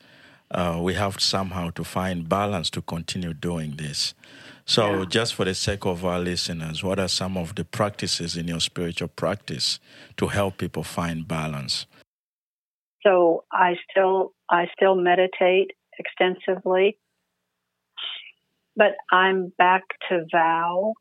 uh, 0.50 0.78
we 0.80 0.94
have 0.94 1.20
somehow 1.20 1.70
to 1.70 1.85
find 1.85 2.28
balance 2.28 2.70
to 2.70 2.82
continue 2.82 3.35
doing 3.35 3.76
this. 3.76 4.14
So, 4.64 5.00
yeah. 5.00 5.04
just 5.08 5.35
for 5.35 5.44
the 5.44 5.54
sake 5.54 5.85
of 5.87 6.04
our 6.04 6.18
listeners, 6.18 6.82
what 6.82 6.99
are 6.99 7.08
some 7.08 7.37
of 7.37 7.54
the 7.54 7.64
practices 7.64 8.37
in 8.37 8.49
your 8.49 8.61
spiritual 8.61 9.08
practice 9.08 9.78
to 10.16 10.28
help 10.28 10.58
people 10.58 10.82
find 10.82 11.26
balance? 11.26 11.87
So, 13.04 13.44
I 13.52 13.76
still 13.90 14.32
I 14.50 14.66
still 14.76 14.96
meditate 14.96 15.73
extensively 15.99 16.99
but 18.76 18.92
I'm 19.11 19.52
back 19.56 19.82
to 20.08 20.26
vow. 20.30 20.92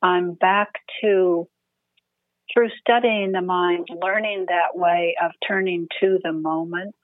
I'm 0.00 0.34
back 0.34 0.68
to, 1.02 1.48
through 2.52 2.70
studying 2.80 3.32
the 3.32 3.42
mind, 3.42 3.88
learning 3.90 4.46
that 4.48 4.78
way 4.78 5.16
of 5.22 5.32
turning 5.46 5.88
to 6.00 6.18
the 6.22 6.32
moment. 6.32 6.94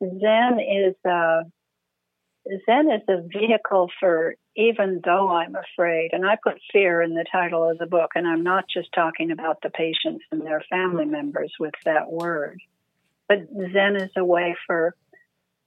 Zen 0.00 0.60
is 0.60 0.94
a, 1.04 1.42
Zen 2.66 2.90
is 2.90 3.02
a 3.08 3.22
vehicle 3.22 3.90
for 3.98 4.34
even 4.56 5.02
though 5.04 5.28
I'm 5.28 5.54
afraid, 5.54 6.10
and 6.12 6.26
I 6.26 6.36
put 6.42 6.54
fear 6.72 7.02
in 7.02 7.14
the 7.14 7.26
title 7.30 7.68
of 7.68 7.78
the 7.78 7.86
book, 7.86 8.12
and 8.14 8.26
I'm 8.26 8.42
not 8.42 8.64
just 8.72 8.88
talking 8.94 9.30
about 9.30 9.58
the 9.62 9.70
patients 9.70 10.24
and 10.32 10.40
their 10.40 10.62
family 10.70 11.04
members 11.04 11.52
with 11.60 11.74
that 11.84 12.10
word, 12.10 12.58
but 13.28 13.38
Zen 13.52 13.96
is 13.96 14.10
a 14.16 14.24
way 14.24 14.56
for 14.66 14.94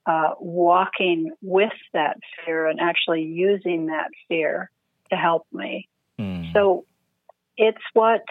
uh, 0.07 0.33
walking 0.39 1.31
with 1.41 1.73
that 1.93 2.17
fear 2.43 2.67
and 2.67 2.79
actually 2.79 3.23
using 3.23 3.87
that 3.87 4.09
fear 4.27 4.71
to 5.11 5.15
help 5.15 5.45
me. 5.53 5.87
Mm. 6.19 6.51
So 6.53 6.85
it's 7.59 7.83
what 7.93 8.23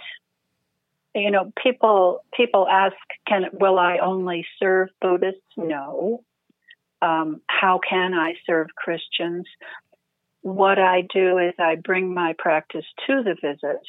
you 1.14 1.31
know. 1.31 1.53
People 1.62 2.25
people 2.35 2.67
ask, 2.69 2.97
"Can 3.27 3.47
will 3.53 3.79
I 3.79 3.99
only 3.99 4.47
serve 4.59 4.88
Buddhists?" 5.01 5.41
No. 5.57 6.25
Um, 7.01 7.41
how 7.49 7.79
can 7.88 8.14
I 8.14 8.35
serve 8.45 8.69
Christians? 8.75 9.47
What 10.43 10.79
I 10.81 11.03
do 11.03 11.38
is 11.38 11.55
I 11.59 11.77
bring 11.77 12.12
my 12.12 12.35
practice 12.38 12.87
to 13.07 13.23
the 13.23 13.37
visit, 13.41 13.81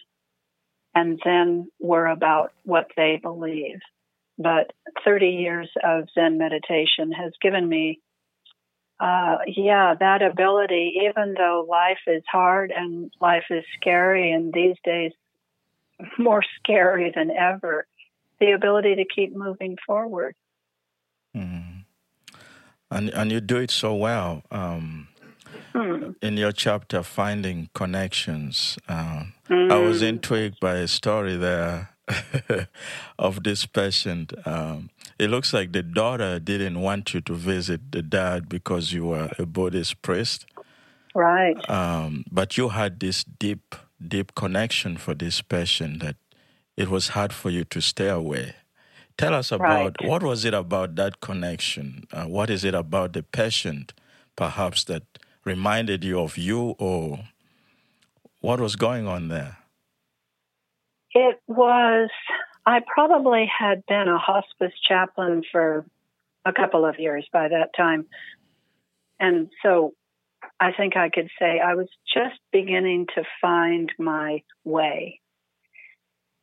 and 0.93 1.19
then 1.25 1.71
we're 1.80 2.08
about 2.08 2.52
what 2.63 2.91
they 2.95 3.19
believe 3.21 3.80
but 4.39 4.71
30 5.04 5.28
years 5.28 5.69
of 5.84 6.08
Zen 6.15 6.38
meditation 6.38 7.12
has 7.12 7.34
given 7.41 7.67
me, 7.67 7.99
uh, 8.99 9.39
yeah, 9.45 9.93
that 9.99 10.21
ability, 10.21 11.02
even 11.06 11.36
though 11.38 11.67
life 11.69 11.99
is 12.08 12.23
hard 12.32 12.71
and 12.75 13.12
life 13.19 13.43
is 13.49 13.65
scary, 13.75 14.32
and 14.32 14.54
these 14.54 14.78
days 14.84 15.12
more 16.17 16.43
scary 16.57 17.12
than 17.13 17.31
ever, 17.31 17.88
the 18.39 18.51
ability 18.51 18.95
to 18.95 19.05
keep 19.05 19.35
moving 19.35 19.77
forward. 19.85 20.35
Mm. 21.35 21.85
And, 22.91 23.09
and 23.09 23.31
you 23.31 23.39
do 23.39 23.57
it 23.57 23.71
so 23.71 23.93
well. 23.95 24.43
Um, 24.49 25.09
mm. 25.73 26.15
In 26.21 26.38
your 26.38 26.51
chapter, 26.51 27.03
Finding 27.03 27.69
Connections, 27.73 28.77
uh, 28.88 29.25
mm. 29.47 29.71
I 29.71 29.77
was 29.77 30.01
intrigued 30.01 30.59
by 30.59 30.75
a 30.77 30.88
story 30.88 31.35
there 31.35 31.89
of 33.19 33.43
this 33.43 33.65
patient. 33.65 34.33
Um, 34.45 34.89
it 35.17 35.29
looks 35.29 35.53
like 35.53 35.71
the 35.71 35.83
daughter 35.83 36.39
didn't 36.39 36.81
want 36.81 37.13
you 37.13 37.21
to 37.21 37.33
visit 37.35 37.91
the 37.91 38.01
dad 38.01 38.49
because 38.49 38.93
you 38.93 39.07
were 39.07 39.29
a 39.38 39.45
Buddhist 39.45 40.01
priest. 40.01 40.45
Right. 41.13 41.57
Um, 41.69 42.25
but 42.31 42.57
you 42.57 42.69
had 42.69 42.99
this 42.99 43.23
deep, 43.23 43.75
deep 44.05 44.35
connection 44.35 44.97
for 44.97 45.13
this 45.13 45.41
patient 45.41 46.01
that 46.01 46.15
it 46.77 46.89
was 46.89 47.09
hard 47.09 47.33
for 47.33 47.49
you 47.49 47.63
to 47.65 47.81
stay 47.81 48.07
away. 48.07 48.55
Tell 49.17 49.33
us 49.33 49.51
about 49.51 49.97
right. 49.99 50.09
what 50.09 50.23
was 50.23 50.45
it 50.45 50.53
about 50.53 50.95
that 50.95 51.19
connection? 51.19 52.05
Uh, 52.13 52.23
what 52.25 52.49
is 52.49 52.63
it 52.63 52.73
about 52.73 53.12
the 53.12 53.23
patient, 53.23 53.93
perhaps, 54.38 54.85
that 54.85 55.03
reminded 55.43 56.05
you 56.05 56.19
of 56.21 56.38
you, 56.38 56.75
or 56.79 57.27
what 58.39 58.62
was 58.62 58.77
going 58.77 59.07
on 59.07 59.27
there? 59.27 59.57
It 61.13 61.41
was, 61.47 62.09
I 62.65 62.79
probably 62.88 63.45
had 63.45 63.85
been 63.88 64.07
a 64.07 64.17
hospice 64.17 64.73
chaplain 64.88 65.43
for 65.51 65.85
a 66.45 66.53
couple 66.53 66.85
of 66.85 66.97
years 66.99 67.27
by 67.33 67.49
that 67.49 67.71
time. 67.75 68.05
And 69.19 69.49
so 69.62 69.93
I 70.60 70.72
think 70.74 70.98
I 70.98 71.10
could 71.10 71.30
say 71.39 71.60
I 71.60 71.76
was 71.76 71.88
just 72.13 72.39
beginning 72.52 73.08
to 73.15 73.24
find 73.41 73.91
my 73.98 74.41
way. 74.65 75.22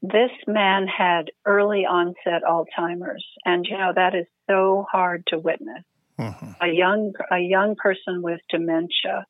This 0.02 0.30
man 0.46 0.86
had 0.86 1.30
early 1.44 1.84
onset 1.84 2.42
Alzheimer's, 2.48 3.24
and 3.44 3.66
you 3.68 3.76
know 3.76 3.92
that 3.94 4.14
is 4.14 4.26
so 4.48 4.86
hard 4.90 5.24
to 5.28 5.38
witness. 5.38 5.84
Mm-hmm. 6.18 6.52
A 6.62 6.68
young 6.68 7.12
a 7.30 7.38
young 7.38 7.74
person 7.76 8.22
with 8.22 8.40
dementia, 8.50 9.26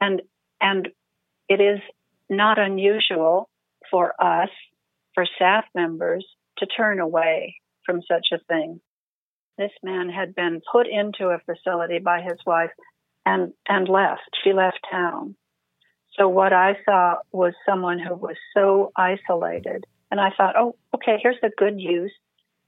and 0.00 0.22
and 0.60 0.88
it 1.48 1.60
is 1.60 1.80
not 2.28 2.58
unusual 2.58 3.48
for 3.90 4.14
us, 4.22 4.50
for 5.14 5.26
staff 5.36 5.64
members, 5.74 6.26
to 6.58 6.66
turn 6.66 7.00
away 7.00 7.56
from 7.84 8.00
such 8.02 8.28
a 8.32 8.38
thing. 8.48 8.80
This 9.58 9.72
man 9.82 10.08
had 10.08 10.34
been 10.34 10.60
put 10.70 10.86
into 10.86 11.26
a 11.26 11.40
facility 11.44 11.98
by 11.98 12.22
his 12.22 12.38
wife 12.46 12.70
and, 13.24 13.52
and 13.68 13.88
left. 13.88 14.30
She 14.42 14.52
left 14.52 14.80
town. 14.90 15.36
So 16.18 16.28
what 16.28 16.52
I 16.52 16.76
saw 16.84 17.16
was 17.32 17.54
someone 17.66 17.98
who 17.98 18.14
was 18.14 18.36
so 18.54 18.92
isolated. 18.96 19.84
And 20.10 20.20
I 20.20 20.30
thought, 20.36 20.56
oh, 20.58 20.76
okay, 20.94 21.18
here's 21.22 21.36
a 21.42 21.50
good 21.56 21.80
use. 21.80 22.12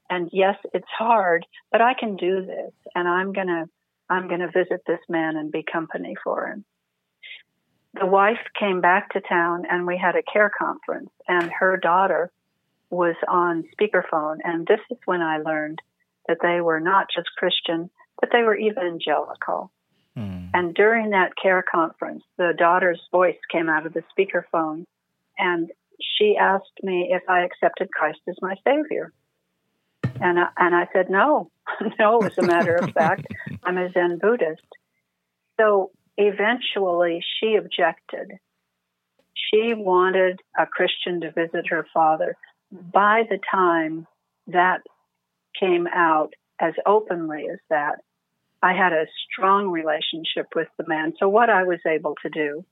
And 0.09 0.29
yes, 0.33 0.55
it's 0.73 0.87
hard, 0.97 1.45
but 1.71 1.81
I 1.81 1.93
can 1.93 2.15
do 2.15 2.45
this. 2.45 2.71
And 2.95 3.07
I'm 3.07 3.33
going 3.33 3.47
to, 3.47 3.65
I'm 4.09 4.27
going 4.27 4.39
to 4.39 4.51
visit 4.51 4.81
this 4.87 4.99
man 5.09 5.35
and 5.35 5.51
be 5.51 5.63
company 5.63 6.15
for 6.23 6.47
him 6.47 6.65
the 7.99 8.05
wife 8.05 8.39
came 8.59 8.81
back 8.81 9.09
to 9.11 9.21
town 9.21 9.63
and 9.69 9.87
we 9.87 9.97
had 9.97 10.15
a 10.15 10.23
care 10.23 10.51
conference 10.57 11.09
and 11.27 11.49
her 11.59 11.77
daughter 11.77 12.31
was 12.89 13.15
on 13.27 13.63
speakerphone 13.73 14.37
and 14.43 14.67
this 14.67 14.79
is 14.91 14.97
when 15.05 15.21
I 15.21 15.37
learned 15.37 15.81
that 16.27 16.37
they 16.41 16.59
were 16.59 16.79
not 16.79 17.07
just 17.15 17.29
Christian, 17.37 17.89
but 18.19 18.29
they 18.31 18.41
were 18.41 18.57
evangelical. 18.57 19.71
And 20.55 20.73
during 20.73 21.09
that 21.09 21.33
care 21.35 21.61
conference, 21.69 22.23
the 22.37 22.53
daughter's 22.57 23.01
voice 23.11 23.35
came 23.51 23.67
out 23.67 23.85
of 23.85 23.93
the 23.93 24.03
speakerphone 24.17 24.85
and 25.37 25.69
she 25.99 26.37
asked 26.39 26.79
me 26.81 27.09
if 27.11 27.23
I 27.29 27.41
accepted 27.41 27.91
Christ 27.91 28.19
as 28.29 28.37
my 28.41 28.55
savior. 28.65 29.11
And 30.21 30.39
I, 30.39 30.47
and 30.57 30.73
I 30.73 30.87
said 30.93 31.09
no, 31.09 31.51
no. 31.99 32.19
As 32.19 32.37
a 32.37 32.43
matter 32.43 32.77
of 32.77 32.91
fact, 32.91 33.27
I'm 33.65 33.77
a 33.77 33.91
Zen 33.91 34.17
Buddhist. 34.17 34.61
So 35.59 35.91
eventually 36.15 37.21
she 37.37 37.55
objected. 37.55 38.31
She 39.33 39.73
wanted 39.73 40.39
a 40.57 40.65
Christian 40.65 41.19
to 41.19 41.31
visit 41.31 41.67
her 41.67 41.85
father. 41.93 42.37
By 42.71 43.23
the 43.29 43.39
time 43.51 44.07
that 44.47 44.83
came 45.59 45.85
out 45.93 46.33
as 46.61 46.73
openly 46.85 47.47
as 47.51 47.59
that. 47.69 47.99
I 48.65 48.73
had 48.73 48.93
a 48.93 49.05
strong 49.29 49.67
relationship 49.67 50.47
with 50.55 50.67
the 50.79 50.87
man. 50.87 51.13
So 51.19 51.29
what 51.29 51.51
I 51.51 51.65
was 51.65 51.77
able 51.85 52.15
to 52.23 52.29
do 52.29 52.65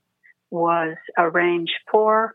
was 0.50 0.96
arrange 1.16 1.70
for 1.88 2.34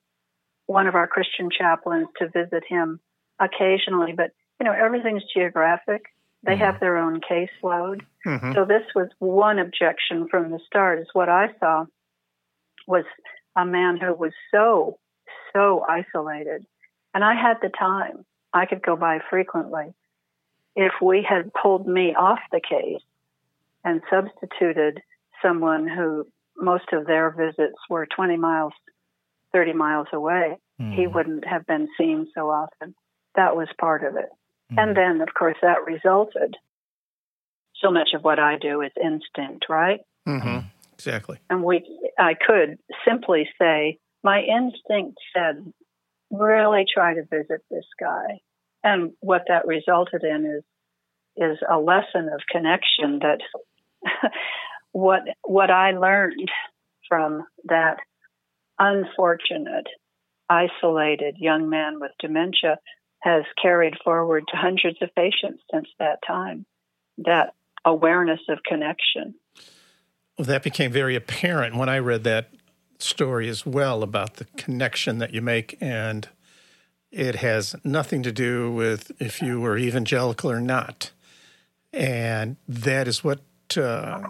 one 0.65 0.88
of 0.88 0.95
our 0.95 1.08
Christian 1.08 1.50
chaplains 1.52 2.08
to 2.19 2.30
visit 2.30 2.63
him 2.69 3.02
occasionally, 3.38 4.13
but 4.15 4.32
you 4.62 4.65
know, 4.65 4.72
everything's 4.72 5.24
geographic. 5.36 6.06
They 6.43 6.54
mm-hmm. 6.54 6.62
have 6.62 6.80
their 6.80 6.95
own 6.95 7.19
caseload. 7.19 8.04
Mm-hmm. 8.26 8.54
So 8.54 8.63
this 8.63 8.84
was 8.95 9.10
one 9.19 9.60
objection 9.60 10.30
from 10.32 10.52
the 10.52 10.60
start 10.65 11.00
is 11.00 11.08
what 11.12 11.28
I 11.28 11.48
saw 11.60 11.86
was 12.88 13.04
a 13.58 13.65
man 13.65 13.98
who 13.98 14.13
was 14.13 14.32
so, 14.54 15.00
so 15.52 15.86
isolated. 15.89 16.65
And 17.13 17.26
I 17.26 17.34
had 17.34 17.58
the 17.62 17.72
time. 17.78 18.26
I 18.54 18.67
could 18.67 18.82
go 18.82 18.95
by 18.95 19.19
frequently. 19.30 19.93
If 20.78 20.93
we 21.02 21.28
had 21.28 21.52
pulled 21.54 21.86
me 21.86 22.15
off 22.15 22.39
the 22.54 22.62
case 22.62 23.02
and 23.84 24.02
substituted 24.10 25.02
someone 25.42 25.88
who 25.88 26.26
most 26.58 26.92
of 26.92 27.06
their 27.06 27.32
visits 27.32 27.78
were 27.89 28.08
20 28.15 28.38
miles, 28.38 28.74
30 29.54 29.74
miles 29.74 30.08
away, 30.13 30.58
mm. 30.80 30.96
he 30.96 31.08
wouldn't 31.08 31.46
have 31.48 31.65
been 31.65 31.88
seen 31.98 32.28
so 32.36 32.50
often. 32.50 32.94
That 33.36 33.56
was 33.56 33.68
part 33.80 34.04
of 34.04 34.15
it. 34.15 34.30
Mm. 34.72 34.84
And 34.84 34.98
then, 34.98 35.22
of 35.22 35.34
course, 35.34 35.58
that 35.62 35.86
resulted. 35.86 36.56
So 37.82 37.92
much 37.92 38.10
of 38.13 38.24
what 38.24 38.39
I 38.39 38.58
do 38.60 38.82
is 38.82 38.92
instinct, 39.02 39.65
right? 39.70 40.02
Mm-hmm. 40.28 40.68
Exactly. 40.94 41.39
And 41.50 41.63
we, 41.63 41.86
I 42.18 42.34
could 42.34 42.78
simply 43.08 43.48
say, 43.60 44.00
my 44.22 44.42
instinct 44.42 45.18
said, 45.34 45.72
really 46.30 46.84
try 46.94 47.13
to 47.13 47.24
visit 47.24 47.62
this 47.72 47.86
guy. 48.00 48.42
And 48.84 49.13
what 49.22 49.44
that 49.48 49.65
resulted 49.65 50.24
in 50.24 50.46
is, 50.46 50.63
is 51.38 51.58
a 51.70 51.80
lesson 51.80 52.30
of 52.34 52.42
connection 52.52 53.20
that 53.20 53.39
what, 54.92 55.22
what 55.44 55.72
I 55.72 55.92
learned 55.92 56.50
from 57.08 57.46
that 57.66 57.98
unfortunate, 58.78 59.88
isolated 60.50 61.36
young 61.38 61.70
man 61.70 62.00
with 62.00 62.12
dementia 62.20 62.78
has 63.22 63.44
carried 63.62 63.96
forward 64.04 64.46
to 64.48 64.58
hundreds 64.58 64.98
of 65.02 65.10
patients 65.16 65.62
since 65.72 65.88
that 66.00 66.20
time. 66.26 66.66
That 67.18 67.54
awareness 67.86 68.40
of 68.50 68.60
connection. 68.64 69.36
Well, 70.38 70.46
that 70.46 70.64
became 70.64 70.92
very 70.92 71.16
apparent 71.16 71.76
when 71.76 71.90
I 71.90 72.00
read 72.00 72.24
that 72.24 72.52
story 72.98 73.50
as 73.50 73.66
well 73.66 74.04
about 74.04 74.36
the 74.36 74.46
connection 74.58 75.18
that 75.20 75.34
you 75.34 75.42
make. 75.42 75.78
And 75.82 76.28
it 77.12 77.36
has 77.36 77.76
nothing 77.84 78.24
to 78.24 78.32
do 78.32 78.72
with 78.72 79.12
if 79.20 79.42
you 79.42 79.60
were 79.60 79.78
evangelical 79.78 80.52
or 80.52 80.62
not. 80.62 81.12
And 81.92 82.58
that 82.68 83.08
is 83.08 83.24
what 83.24 83.42
uh, 83.78 84.30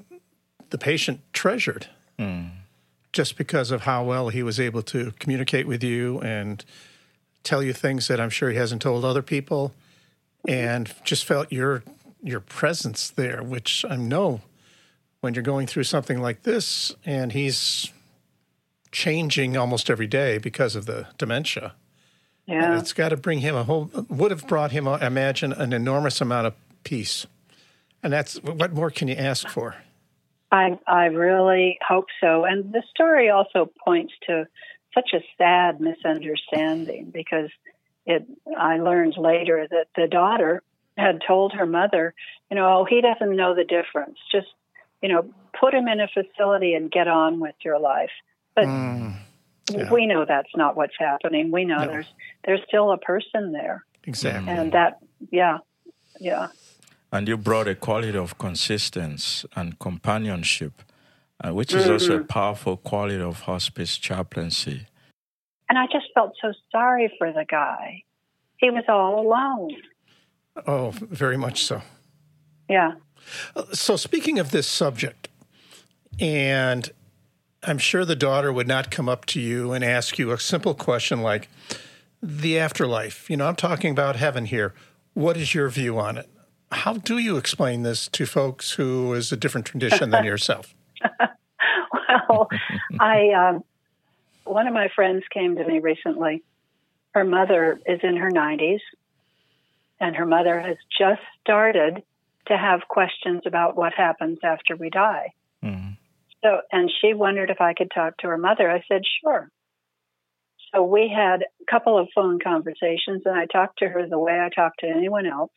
the 0.69 0.77
patient 0.77 1.21
treasured. 1.33 1.87
Mm. 2.17 2.51
Just 3.11 3.37
because 3.37 3.71
of 3.71 3.81
how 3.81 4.03
well 4.03 4.29
he 4.29 4.43
was 4.43 4.59
able 4.59 4.83
to 4.83 5.11
communicate 5.19 5.65
with 5.65 5.83
you 5.83 6.19
and 6.21 6.63
tell 7.43 7.63
you 7.63 7.73
things 7.73 8.07
that 8.07 8.19
I'm 8.19 8.29
sure 8.29 8.51
he 8.51 8.57
hasn't 8.57 8.83
told 8.83 9.03
other 9.03 9.23
people, 9.23 9.73
and 10.47 10.93
just 11.03 11.25
felt 11.25 11.51
your 11.51 11.83
your 12.21 12.39
presence 12.39 13.09
there, 13.09 13.41
which 13.41 13.83
I 13.89 13.95
know 13.95 14.41
when 15.21 15.33
you're 15.33 15.43
going 15.43 15.67
through 15.67 15.83
something 15.83 16.21
like 16.21 16.43
this, 16.43 16.93
and 17.05 17.31
he's 17.31 17.91
changing 18.91 19.57
almost 19.57 19.89
every 19.89 20.07
day 20.07 20.37
because 20.37 20.75
of 20.75 20.85
the 20.85 21.07
dementia. 21.17 21.73
Yeah, 22.45 22.79
it's 22.79 22.93
got 22.93 23.09
to 23.09 23.17
bring 23.17 23.39
him 23.39 23.55
a 23.55 23.63
whole. 23.63 23.89
Would 24.09 24.31
have 24.31 24.47
brought 24.47 24.71
him, 24.71 24.87
I 24.87 25.05
imagine, 25.05 25.53
an 25.53 25.73
enormous 25.73 26.21
amount 26.21 26.47
of 26.47 26.53
peace, 26.83 27.25
and 28.03 28.13
that's 28.13 28.35
what 28.43 28.73
more 28.73 28.89
can 28.89 29.07
you 29.07 29.15
ask 29.15 29.47
for? 29.47 29.75
I 30.51 30.79
I 30.87 31.05
really 31.05 31.77
hope 31.87 32.07
so, 32.21 32.45
and 32.45 32.73
the 32.73 32.83
story 32.89 33.29
also 33.29 33.71
points 33.85 34.13
to 34.27 34.47
such 34.93 35.11
a 35.13 35.19
sad 35.37 35.79
misunderstanding 35.79 37.11
because 37.11 37.49
it 38.05 38.25
I 38.57 38.77
learned 38.77 39.15
later 39.17 39.67
that 39.69 39.87
the 39.95 40.07
daughter 40.07 40.63
had 40.97 41.21
told 41.25 41.53
her 41.53 41.65
mother, 41.65 42.13
you 42.49 42.55
know, 42.55 42.79
oh, 42.79 42.85
he 42.85 43.01
doesn't 43.01 43.35
know 43.35 43.55
the 43.55 43.63
difference. 43.63 44.17
Just, 44.31 44.47
you 45.01 45.09
know, 45.09 45.29
put 45.57 45.73
him 45.73 45.87
in 45.87 45.99
a 45.99 46.07
facility 46.07 46.73
and 46.73 46.91
get 46.91 47.07
on 47.07 47.39
with 47.39 47.55
your 47.63 47.79
life. 47.79 48.11
But 48.55 48.65
mm, 48.65 49.15
yeah. 49.71 49.91
we 49.91 50.05
know 50.05 50.25
that's 50.27 50.49
not 50.55 50.75
what's 50.75 50.95
happening. 50.99 51.51
We 51.51 51.65
know 51.65 51.77
no. 51.77 51.87
there's 51.87 52.13
there's 52.45 52.61
still 52.67 52.91
a 52.91 52.97
person 52.97 53.51
there. 53.51 53.85
Exactly. 54.03 54.51
And 54.51 54.71
that 54.73 54.99
yeah. 55.31 55.59
Yeah. 56.19 56.47
And 57.11 57.27
you 57.27 57.37
brought 57.37 57.67
a 57.67 57.75
quality 57.75 58.17
of 58.17 58.37
consistency 58.37 59.47
and 59.55 59.79
companionship 59.79 60.83
uh, 61.43 61.53
which 61.53 61.73
is 61.73 61.83
mm-hmm. 61.83 61.93
also 61.93 62.15
a 62.15 62.17
mm-hmm. 62.17 62.27
powerful 62.27 62.77
quality 62.77 63.21
of 63.21 63.41
hospice 63.41 63.97
chaplaincy. 63.97 64.87
And 65.69 65.77
I 65.77 65.85
just 65.85 66.07
felt 66.13 66.33
so 66.41 66.51
sorry 66.71 67.13
for 67.17 67.31
the 67.31 67.45
guy. 67.49 68.03
He 68.57 68.69
was 68.69 68.83
all 68.89 69.21
alone. 69.21 69.75
Oh, 70.67 70.91
very 70.91 71.37
much 71.37 71.63
so. 71.63 71.81
Yeah. 72.67 72.93
Uh, 73.55 73.63
so, 73.71 73.95
speaking 73.95 74.39
of 74.39 74.51
this 74.51 74.67
subject, 74.67 75.29
and 76.19 76.89
I'm 77.63 77.77
sure 77.77 78.03
the 78.03 78.15
daughter 78.15 78.51
would 78.51 78.67
not 78.67 78.91
come 78.91 79.07
up 79.07 79.25
to 79.27 79.39
you 79.39 79.71
and 79.71 79.83
ask 79.83 80.17
you 80.19 80.31
a 80.31 80.39
simple 80.39 80.73
question 80.73 81.21
like, 81.21 81.47
the 82.21 82.59
afterlife. 82.59 83.29
You 83.29 83.37
know, 83.37 83.47
I'm 83.47 83.55
talking 83.55 83.91
about 83.91 84.17
heaven 84.17 84.45
here. 84.45 84.73
What 85.13 85.37
is 85.37 85.53
your 85.53 85.69
view 85.69 85.97
on 85.99 86.17
it? 86.17 86.29
How 86.71 86.93
do 86.93 87.17
you 87.17 87.37
explain 87.37 87.83
this 87.83 88.07
to 88.09 88.25
folks 88.25 88.71
who 88.71 89.13
is 89.13 89.31
a 89.31 89.37
different 89.37 89.65
tradition 89.65 90.11
than 90.11 90.23
yourself? 90.25 90.75
well, 92.29 92.47
I 92.99 93.29
um, 93.29 93.63
one 94.43 94.67
of 94.67 94.73
my 94.73 94.89
friends 94.95 95.23
came 95.33 95.55
to 95.55 95.65
me 95.65 95.79
recently. 95.79 96.43
Her 97.13 97.23
mother 97.23 97.79
is 97.85 97.99
in 98.03 98.17
her 98.17 98.31
90s, 98.31 98.81
and 99.99 100.15
her 100.15 100.25
mother 100.25 100.59
has 100.59 100.77
just 100.97 101.21
started 101.41 102.03
to 102.47 102.57
have 102.57 102.81
questions 102.87 103.43
about 103.45 103.75
what 103.75 103.93
happens 103.93 104.39
after 104.43 104.75
we 104.75 104.89
die. 104.89 105.33
Mm-hmm. 105.63 105.93
So, 106.43 106.61
and 106.71 106.91
she 107.01 107.13
wondered 107.13 107.49
if 107.49 107.61
I 107.61 107.73
could 107.73 107.91
talk 107.93 108.17
to 108.17 108.27
her 108.27 108.37
mother. 108.37 108.69
I 108.69 108.83
said, 108.87 109.01
sure. 109.21 109.49
So 110.73 110.83
we 110.83 111.11
had 111.13 111.41
a 111.41 111.71
couple 111.71 111.97
of 111.97 112.09
phone 112.13 112.39
conversations, 112.39 113.23
and 113.25 113.35
I 113.35 113.45
talked 113.45 113.79
to 113.79 113.87
her 113.87 114.07
the 114.07 114.19
way 114.19 114.39
I 114.39 114.49
talk 114.49 114.77
to 114.77 114.87
anyone 114.87 115.25
else. 115.25 115.51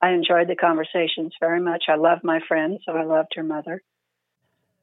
I 0.00 0.10
enjoyed 0.10 0.48
the 0.48 0.56
conversations 0.56 1.34
very 1.40 1.60
much. 1.60 1.84
I 1.88 1.96
love 1.96 2.20
my 2.22 2.40
friend, 2.46 2.78
so 2.84 2.92
I 2.92 3.04
loved 3.04 3.32
her 3.34 3.42
mother. 3.42 3.82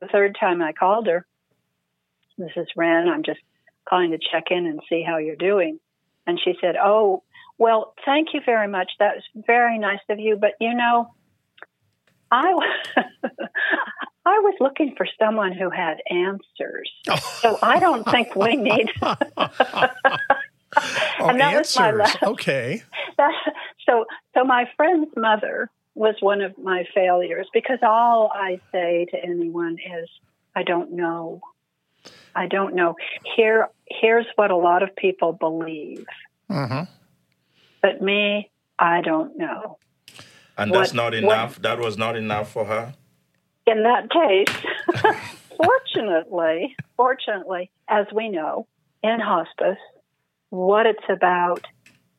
The 0.02 0.08
third 0.08 0.36
time 0.40 0.62
I 0.62 0.74
called 0.74 1.08
her, 1.08 1.26
this 2.38 2.52
is 2.56 2.68
Ren, 2.76 3.08
I'm 3.08 3.24
just 3.24 3.40
calling 3.88 4.12
to 4.12 4.18
check 4.18 4.46
in 4.52 4.66
and 4.66 4.82
see 4.90 5.04
how 5.08 5.18
you're 5.18 5.36
doing. 5.36 5.80
And 6.28 6.40
she 6.44 6.56
said, 6.60 6.76
Oh, 6.76 7.24
well, 7.58 7.94
thank 8.06 8.30
you 8.34 8.42
very 8.46 8.68
much. 8.68 8.92
That 9.00 9.16
was 9.16 9.44
very 9.48 9.78
nice 9.78 10.00
of 10.10 10.20
you. 10.20 10.36
But 10.36 10.52
you 10.60 10.74
know, 10.74 11.14
I, 12.30 12.54
I 14.26 14.40
was 14.40 14.56
looking 14.60 14.96
for 14.98 15.08
someone 15.20 15.54
who 15.54 15.70
had 15.70 15.98
answers. 16.10 16.92
So 17.46 17.60
I 17.62 17.80
don't 17.80 18.04
think 18.10 18.36
we 18.36 18.56
need. 18.56 18.92
oh, 20.78 21.28
and 21.30 21.40
that 21.40 21.54
answers. 21.54 21.76
was 21.76 21.78
my 21.78 21.92
last. 21.92 22.24
Okay. 22.24 22.84
That, 23.18 23.32
so, 23.88 24.04
so 24.34 24.44
my 24.44 24.70
friend's 24.76 25.10
mother 25.16 25.70
was 25.94 26.16
one 26.20 26.42
of 26.42 26.58
my 26.58 26.84
failures 26.94 27.48
because 27.54 27.80
all 27.82 28.30
I 28.34 28.60
say 28.74 29.06
to 29.12 29.24
anyone 29.24 29.78
is, 29.78 30.10
I 30.54 30.64
don't 30.64 30.92
know. 30.92 31.40
I 32.36 32.48
don't 32.48 32.76
know. 32.76 32.96
Here, 33.38 33.70
here's 33.90 34.26
what 34.36 34.52
a 34.52 34.58
lot 34.58 34.84
of 34.84 34.94
people 34.98 35.32
believe. 35.32 36.06
Mm-hmm. 36.52 36.92
But 37.82 38.02
me, 38.02 38.52
I 38.78 39.00
don't 39.00 39.38
know. 39.38 39.78
And 40.58 40.74
that's 40.74 40.92
what, 40.92 40.96
not 40.96 41.14
enough. 41.14 41.56
What, 41.56 41.64
that 41.64 41.80
was 41.80 41.98
not 41.98 42.16
enough 42.16 42.52
for 42.52 42.66
her. 42.66 42.94
In 43.66 43.84
that 43.84 44.10
case, 44.10 45.16
fortunately, 45.58 46.76
fortunately, 46.98 47.72
as 47.88 48.06
we 48.14 48.30
know, 48.30 48.68
in 49.04 49.20
hospice, 49.20 49.78
what 50.56 50.86
it's 50.86 51.04
about 51.10 51.66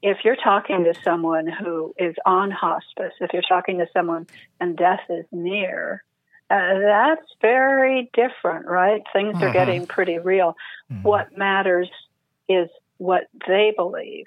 if 0.03 0.19
you're 0.25 0.37
talking 0.37 0.85
to 0.85 0.95
someone 1.03 1.49
who 1.49 1.95
is 1.99 2.15
on 2.25 2.51
hospice, 2.51 3.13
if 3.21 3.33
you're 3.33 3.43
talking 3.43 3.79
to 3.79 3.87
someone 3.93 4.27
and 4.61 4.77
death 4.77 5.01
is 5.09 5.25
near, 5.33 6.05
uh, 6.51 6.79
that's 6.79 7.27
very 7.41 8.11
different, 8.13 8.67
right? 8.67 9.03
Things 9.13 9.35
mm-hmm. 9.35 9.45
are 9.45 9.53
getting 9.53 9.87
pretty 9.87 10.19
real. 10.19 10.55
Mm-hmm. 10.93 11.03
What 11.03 11.37
matters 11.37 11.91
is 12.49 12.69
what 12.99 13.25
they 13.49 13.73
believe. 13.77 14.27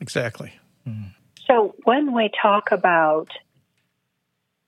Exactly. 0.00 0.52
Mm-hmm. 0.86 1.08
So 1.46 1.74
when 1.84 2.14
we 2.14 2.30
talk 2.40 2.70
about 2.70 3.28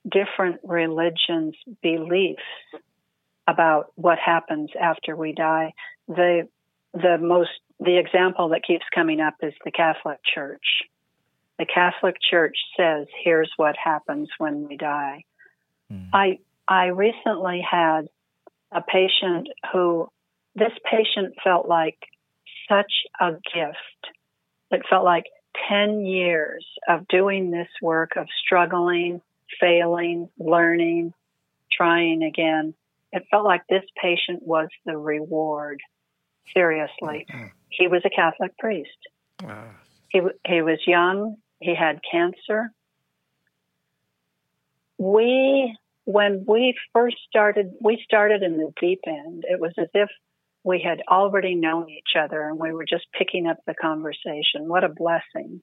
different 0.09 0.59
religions' 0.63 1.55
beliefs 1.81 2.41
about 3.47 3.91
what 3.95 4.17
happens 4.19 4.71
after 4.79 5.15
we 5.15 5.33
die, 5.33 5.73
the 6.07 6.49
the 6.93 7.17
most 7.17 7.51
the 7.81 7.97
example 7.97 8.49
that 8.49 8.63
keeps 8.63 8.85
coming 8.93 9.19
up 9.19 9.33
is 9.41 9.53
the 9.65 9.71
Catholic 9.71 10.19
Church. 10.23 10.83
the 11.57 11.65
Catholic 11.65 12.15
Church 12.29 12.55
says 12.77 13.07
here's 13.23 13.51
what 13.57 13.75
happens 13.83 14.29
when 14.37 14.67
we 14.67 14.77
die. 14.77 15.25
Mm. 15.91 16.09
I 16.13 16.39
I 16.67 16.85
recently 16.85 17.61
had 17.69 18.07
a 18.71 18.81
patient 18.81 19.49
who 19.73 20.09
this 20.55 20.71
patient 20.89 21.35
felt 21.43 21.67
like 21.67 21.97
such 22.69 22.91
a 23.19 23.31
gift. 23.31 24.15
It 24.71 24.81
felt 24.89 25.03
like 25.03 25.25
10 25.69 26.05
years 26.05 26.65
of 26.87 27.07
doing 27.07 27.51
this 27.51 27.67
work 27.81 28.15
of 28.15 28.27
struggling, 28.45 29.21
failing, 29.59 30.29
learning, 30.39 31.13
trying 31.71 32.23
again. 32.23 32.73
It 33.11 33.23
felt 33.29 33.43
like 33.43 33.67
this 33.67 33.83
patient 34.01 34.43
was 34.43 34.69
the 34.85 34.97
reward. 34.97 35.81
Seriously. 36.53 37.27
He 37.71 37.87
was 37.87 38.01
a 38.05 38.09
Catholic 38.09 38.57
priest. 38.57 38.89
Wow. 39.43 39.69
He, 40.09 40.21
he 40.45 40.61
was 40.61 40.79
young. 40.85 41.37
He 41.59 41.73
had 41.75 41.99
cancer. 42.09 42.71
We, 44.97 45.75
when 46.05 46.45
we 46.47 46.75
first 46.93 47.17
started, 47.27 47.73
we 47.81 48.01
started 48.03 48.43
in 48.43 48.57
the 48.57 48.71
deep 48.79 49.01
end. 49.07 49.45
It 49.49 49.59
was 49.59 49.73
as 49.77 49.87
if 49.93 50.09
we 50.63 50.81
had 50.81 51.01
already 51.09 51.55
known 51.55 51.89
each 51.89 52.15
other 52.19 52.41
and 52.41 52.59
we 52.59 52.71
were 52.71 52.85
just 52.85 53.07
picking 53.17 53.47
up 53.47 53.57
the 53.65 53.73
conversation. 53.73 54.67
What 54.67 54.83
a 54.83 54.89
blessing. 54.89 55.61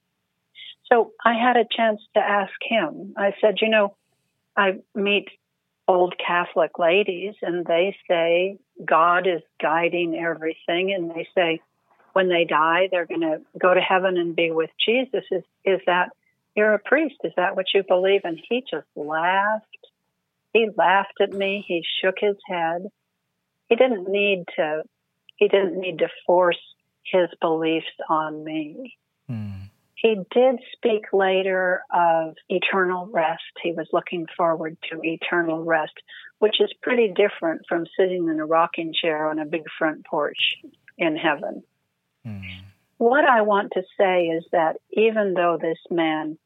So 0.90 1.12
I 1.24 1.34
had 1.34 1.56
a 1.56 1.66
chance 1.70 2.00
to 2.14 2.20
ask 2.20 2.52
him. 2.62 3.14
I 3.16 3.34
said, 3.40 3.56
you 3.60 3.68
know, 3.68 3.94
I 4.56 4.78
meet 4.94 5.28
old 5.86 6.14
Catholic 6.24 6.78
ladies 6.78 7.34
and 7.42 7.64
they 7.64 7.96
say 8.08 8.58
God 8.84 9.26
is 9.26 9.42
guiding 9.60 10.16
everything 10.16 10.92
and 10.92 11.10
they 11.10 11.26
say 11.34 11.60
when 12.12 12.28
they 12.28 12.44
die 12.44 12.88
they're 12.90 13.06
going 13.06 13.20
to 13.20 13.40
go 13.58 13.72
to 13.72 13.80
heaven 13.80 14.16
and 14.16 14.36
be 14.36 14.50
with 14.50 14.70
Jesus. 14.84 15.24
Is 15.30 15.44
is 15.64 15.80
that 15.86 16.10
you're 16.54 16.74
a 16.74 16.78
priest? 16.78 17.16
Is 17.24 17.32
that 17.36 17.56
what 17.56 17.66
you 17.74 17.82
believe? 17.86 18.22
And 18.24 18.40
he 18.48 18.64
just 18.68 18.86
laughed. 18.96 19.64
He 20.52 20.68
laughed 20.76 21.20
at 21.20 21.32
me. 21.32 21.64
He 21.66 21.84
shook 22.00 22.16
his 22.20 22.36
head 22.48 22.90
he 23.68 23.76
didn't 23.76 24.08
need 24.08 24.44
to 24.56 24.82
he 25.36 25.48
didn't 25.48 25.78
need 25.78 25.98
to 25.98 26.08
force 26.26 26.58
his 27.04 27.28
beliefs 27.40 27.86
on 28.08 28.42
me. 28.42 28.96
Mm. 29.30 29.68
He 29.94 30.16
did 30.32 30.56
speak 30.72 31.04
later 31.12 31.82
of 31.92 32.34
eternal 32.48 33.06
rest. 33.06 33.42
He 33.62 33.72
was 33.72 33.88
looking 33.92 34.26
forward 34.36 34.76
to 34.90 35.00
eternal 35.02 35.64
rest, 35.64 35.92
which 36.38 36.60
is 36.60 36.72
pretty 36.82 37.08
different 37.08 37.62
from 37.68 37.84
sitting 37.98 38.28
in 38.28 38.40
a 38.40 38.46
rocking 38.46 38.92
chair 38.92 39.28
on 39.28 39.38
a 39.38 39.44
big 39.44 39.64
front 39.78 40.06
porch 40.06 40.56
in 40.96 41.16
heaven. 41.16 41.62
Mm. 42.28 42.42
What 42.98 43.24
I 43.24 43.42
want 43.42 43.72
to 43.74 43.82
say 43.98 44.26
is 44.26 44.44
that 44.52 44.76
even 44.92 45.34
though 45.34 45.58
this 45.60 45.78
man 45.90 46.38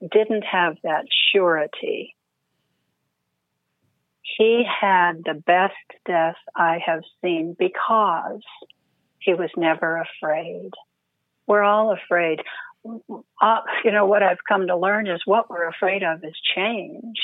didn't 0.00 0.42
have 0.42 0.76
that 0.82 1.04
surety 1.32 2.16
he 4.36 4.64
had 4.64 5.22
the 5.24 5.34
best 5.34 5.74
death 6.06 6.36
I 6.54 6.78
have 6.84 7.02
seen 7.22 7.56
because 7.58 8.42
he 9.18 9.34
was 9.34 9.50
never 9.56 10.02
afraid. 10.02 10.70
We're 11.46 11.62
all 11.62 11.92
afraid. 11.92 12.40
Uh, 12.84 13.60
you 13.84 13.92
know, 13.92 14.06
what 14.06 14.22
I've 14.22 14.44
come 14.48 14.66
to 14.66 14.76
learn 14.76 15.06
is 15.06 15.20
what 15.24 15.50
we're 15.50 15.68
afraid 15.68 16.02
of 16.02 16.24
is 16.24 16.34
change. 16.56 17.18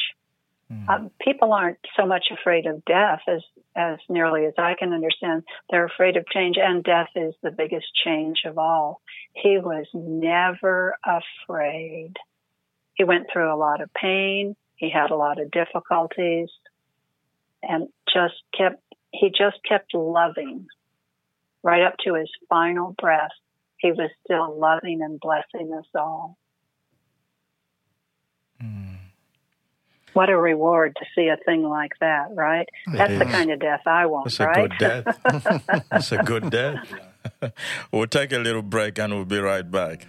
Mm. 0.73 0.89
Um, 0.89 1.11
people 1.21 1.53
aren't 1.53 1.79
so 1.97 2.07
much 2.07 2.27
afraid 2.31 2.67
of 2.67 2.85
death 2.85 3.21
as, 3.27 3.43
as 3.75 3.99
nearly 4.09 4.45
as 4.45 4.55
I 4.59 4.75
can 4.79 4.93
understand. 4.93 5.45
They're 5.71 5.87
afraid 5.87 6.17
of 6.17 6.29
change, 6.29 6.57
and 6.59 6.85
death 6.85 7.09
is 7.17 7.35
the 7.43 7.51
biggest 7.51 7.87
change 8.05 8.41
of 8.45 8.59
all. 8.59 9.01
He 9.33 9.59
was 9.59 9.87
never 9.95 10.97
afraid. 11.05 12.15
He 12.95 13.05
went 13.05 13.27
through 13.33 13.53
a 13.53 13.57
lot 13.57 13.81
of 13.81 13.93
pain. 13.95 14.57
He 14.77 14.91
had 14.91 15.11
a 15.11 15.17
lot 15.17 15.41
of 15.41 15.51
difficulties 15.51 16.51
and 17.63 17.89
just 18.13 18.35
kept, 18.57 18.83
he 19.13 19.29
just 19.31 19.59
kept 19.67 19.95
loving 19.95 20.67
right 21.63 21.83
up 21.83 21.95
to 22.05 22.15
his 22.15 22.31
final 22.49 22.95
breath. 23.01 23.31
He 23.79 23.93
was 23.93 24.11
still 24.25 24.59
loving 24.59 25.01
and 25.03 25.19
blessing 25.19 25.73
us 25.77 25.87
all. 25.95 26.37
What 30.19 30.31
a 30.31 30.37
reward 30.37 30.97
to 30.97 31.07
see 31.15 31.29
a 31.29 31.37
thing 31.37 31.63
like 31.63 31.93
that, 32.01 32.31
right? 32.35 32.69
It 32.89 32.97
That's 32.97 33.13
is. 33.13 33.19
the 33.21 33.25
kind 33.27 33.53
of 33.53 33.61
death 33.61 33.83
I 33.87 34.07
want, 34.07 34.25
That's 34.25 34.41
right? 34.41 34.65
a 34.65 34.69
good 34.69 34.79
death. 34.81 35.85
That's 35.93 36.11
a 36.11 36.19
good 36.25 36.51
death. 36.51 36.93
we'll 37.93 38.09
take 38.09 38.33
a 38.33 38.39
little 38.39 38.63
break 38.63 38.99
and 38.99 39.15
we'll 39.15 39.25
be 39.25 39.39
right 39.39 39.71
back. 39.71 40.09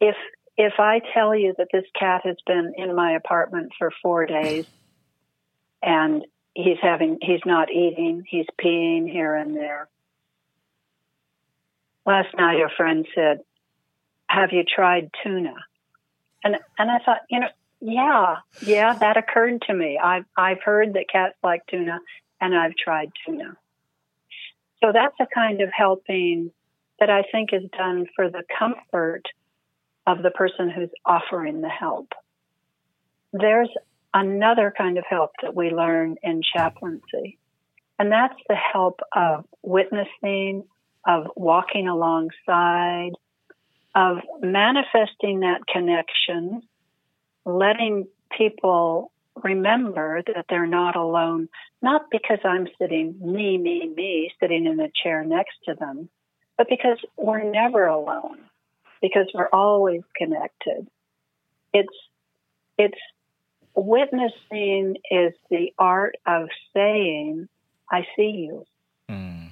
If 0.00 0.16
if 0.56 0.74
I 0.78 1.00
tell 1.12 1.34
you 1.34 1.54
that 1.58 1.68
this 1.70 1.84
cat 1.98 2.22
has 2.24 2.36
been 2.46 2.72
in 2.78 2.94
my 2.94 3.12
apartment 3.12 3.72
for 3.78 3.92
4 4.02 4.26
days 4.26 4.66
and 5.82 6.24
he's 6.54 6.78
having 6.80 7.18
he's 7.20 7.44
not 7.44 7.70
eating 7.70 8.24
he's 8.26 8.46
peeing 8.58 9.10
here 9.10 9.34
and 9.34 9.54
there 9.54 9.88
last 12.06 12.28
night 12.34 12.56
a 12.60 12.70
friend 12.74 13.06
said 13.14 13.40
have 14.28 14.50
you 14.52 14.64
tried 14.64 15.10
tuna? 15.22 15.54
And 16.44 16.56
and 16.78 16.90
i 16.90 16.98
thought 17.04 17.20
you 17.30 17.40
know 17.40 17.48
yeah 17.80 18.36
yeah 18.62 18.94
that 18.94 19.16
occurred 19.16 19.62
to 19.62 19.74
me. 19.74 19.98
I've 20.02 20.24
i've 20.36 20.62
heard 20.62 20.94
that 20.94 21.06
cats 21.10 21.36
like 21.42 21.62
tuna 21.68 22.00
and 22.40 22.56
i've 22.56 22.76
tried 22.76 23.10
tuna. 23.24 23.56
So 24.82 24.92
that's 24.92 25.16
a 25.20 25.26
kind 25.26 25.60
of 25.60 25.70
helping 25.76 26.50
that 27.00 27.10
i 27.10 27.22
think 27.32 27.52
is 27.52 27.68
done 27.76 28.06
for 28.14 28.30
the 28.30 28.42
comfort 28.58 29.24
of 30.06 30.22
the 30.22 30.30
person 30.30 30.70
who's 30.70 30.90
offering 31.04 31.60
the 31.60 31.68
help. 31.68 32.12
There's 33.32 33.70
another 34.14 34.72
kind 34.76 34.98
of 34.98 35.04
help 35.08 35.32
that 35.42 35.54
we 35.54 35.70
learn 35.70 36.16
in 36.22 36.42
chaplaincy. 36.54 37.38
And 37.98 38.12
that's 38.12 38.38
the 38.48 38.54
help 38.54 39.00
of 39.14 39.44
witnessing, 39.62 40.64
of 41.06 41.26
walking 41.34 41.88
alongside, 41.88 43.12
of 43.96 44.18
manifesting 44.42 45.40
that 45.40 45.66
connection, 45.66 46.62
letting 47.46 48.06
people 48.36 49.10
remember 49.42 50.22
that 50.26 50.44
they're 50.50 50.66
not 50.66 50.96
alone, 50.96 51.48
not 51.80 52.10
because 52.10 52.38
I'm 52.44 52.68
sitting 52.78 53.16
me, 53.20 53.56
me, 53.56 53.88
me, 53.88 54.30
sitting 54.38 54.66
in 54.66 54.78
a 54.80 54.90
chair 55.02 55.24
next 55.24 55.56
to 55.64 55.74
them, 55.74 56.10
but 56.58 56.68
because 56.68 56.98
we're 57.16 57.42
never 57.42 57.86
alone, 57.86 58.38
because 59.00 59.28
we're 59.34 59.48
always 59.48 60.02
connected. 60.14 60.86
It's, 61.72 61.88
it's 62.76 62.98
witnessing 63.74 64.96
is 65.10 65.32
the 65.50 65.72
art 65.78 66.16
of 66.26 66.48
saying, 66.74 67.48
I 67.90 68.06
see 68.14 68.48
you. 68.48 68.66
Mm. 69.08 69.48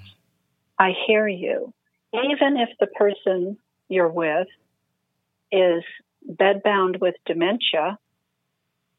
I 0.78 0.92
hear 1.07 1.26
you. 1.26 1.72
Even 2.12 2.59
if 2.59 2.68
the 2.78 2.87
person 2.87 3.57
you're 3.94 4.09
with 4.09 4.48
is 5.50 5.85
bedbound 6.28 7.00
with 7.00 7.14
dementia, 7.26 7.98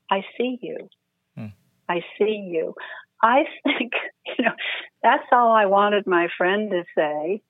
I 0.10 0.23
see 0.38 0.60
you. 0.62 0.89
Hmm. 1.36 1.47
I 1.89 2.01
see 2.17 2.49
you. 2.51 2.75
I 3.21 3.45
think, 3.63 3.93
you 4.38 4.45
know, 4.45 4.53
that's 5.01 5.25
all 5.31 5.51
I 5.51 5.65
wanted 5.65 6.08
my 6.08 6.27
friend 6.38 6.71
to 6.71 6.84
say. 6.95 7.41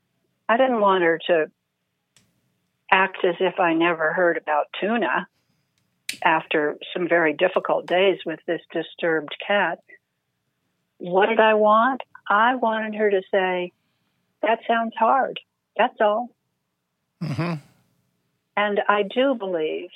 I 0.48 0.58
didn't 0.58 0.82
want 0.82 1.04
her 1.04 1.20
to 1.28 1.52
act 2.92 3.18
as 3.24 3.36
if 3.40 3.60
I 3.60 3.74
never 3.74 4.14
heard 4.14 4.38
about 4.38 4.68
tuna 4.80 5.28
after 6.24 6.78
some 6.94 7.08
very 7.08 7.34
difficult 7.34 7.88
days 7.88 8.20
with 8.26 8.40
this 8.48 8.62
disturbed 8.72 9.36
cat. 9.46 9.80
What 10.98 11.28
did 11.28 11.40
I 11.40 11.56
want? 11.56 12.02
I 12.30 12.56
wanted 12.56 12.96
her 12.96 13.10
to 13.10 13.22
say, 13.32 13.74
That 14.42 14.60
sounds 14.68 14.94
hard. 14.98 15.40
That's 15.78 15.98
all. 16.00 16.30
Mm-hmm. 17.24 17.54
And 18.58 18.82
I 18.88 19.04
do 19.04 19.36
believe, 19.36 19.90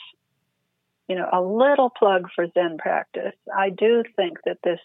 you 1.07 1.15
know, 1.15 1.29
a 1.31 1.41
little 1.41 1.89
plug 1.89 2.27
for 2.35 2.47
Zen 2.53 2.77
practice. 2.77 3.35
I 3.55 3.69
do 3.69 4.03
think 4.15 4.37
that 4.45 4.57
this, 4.63 4.79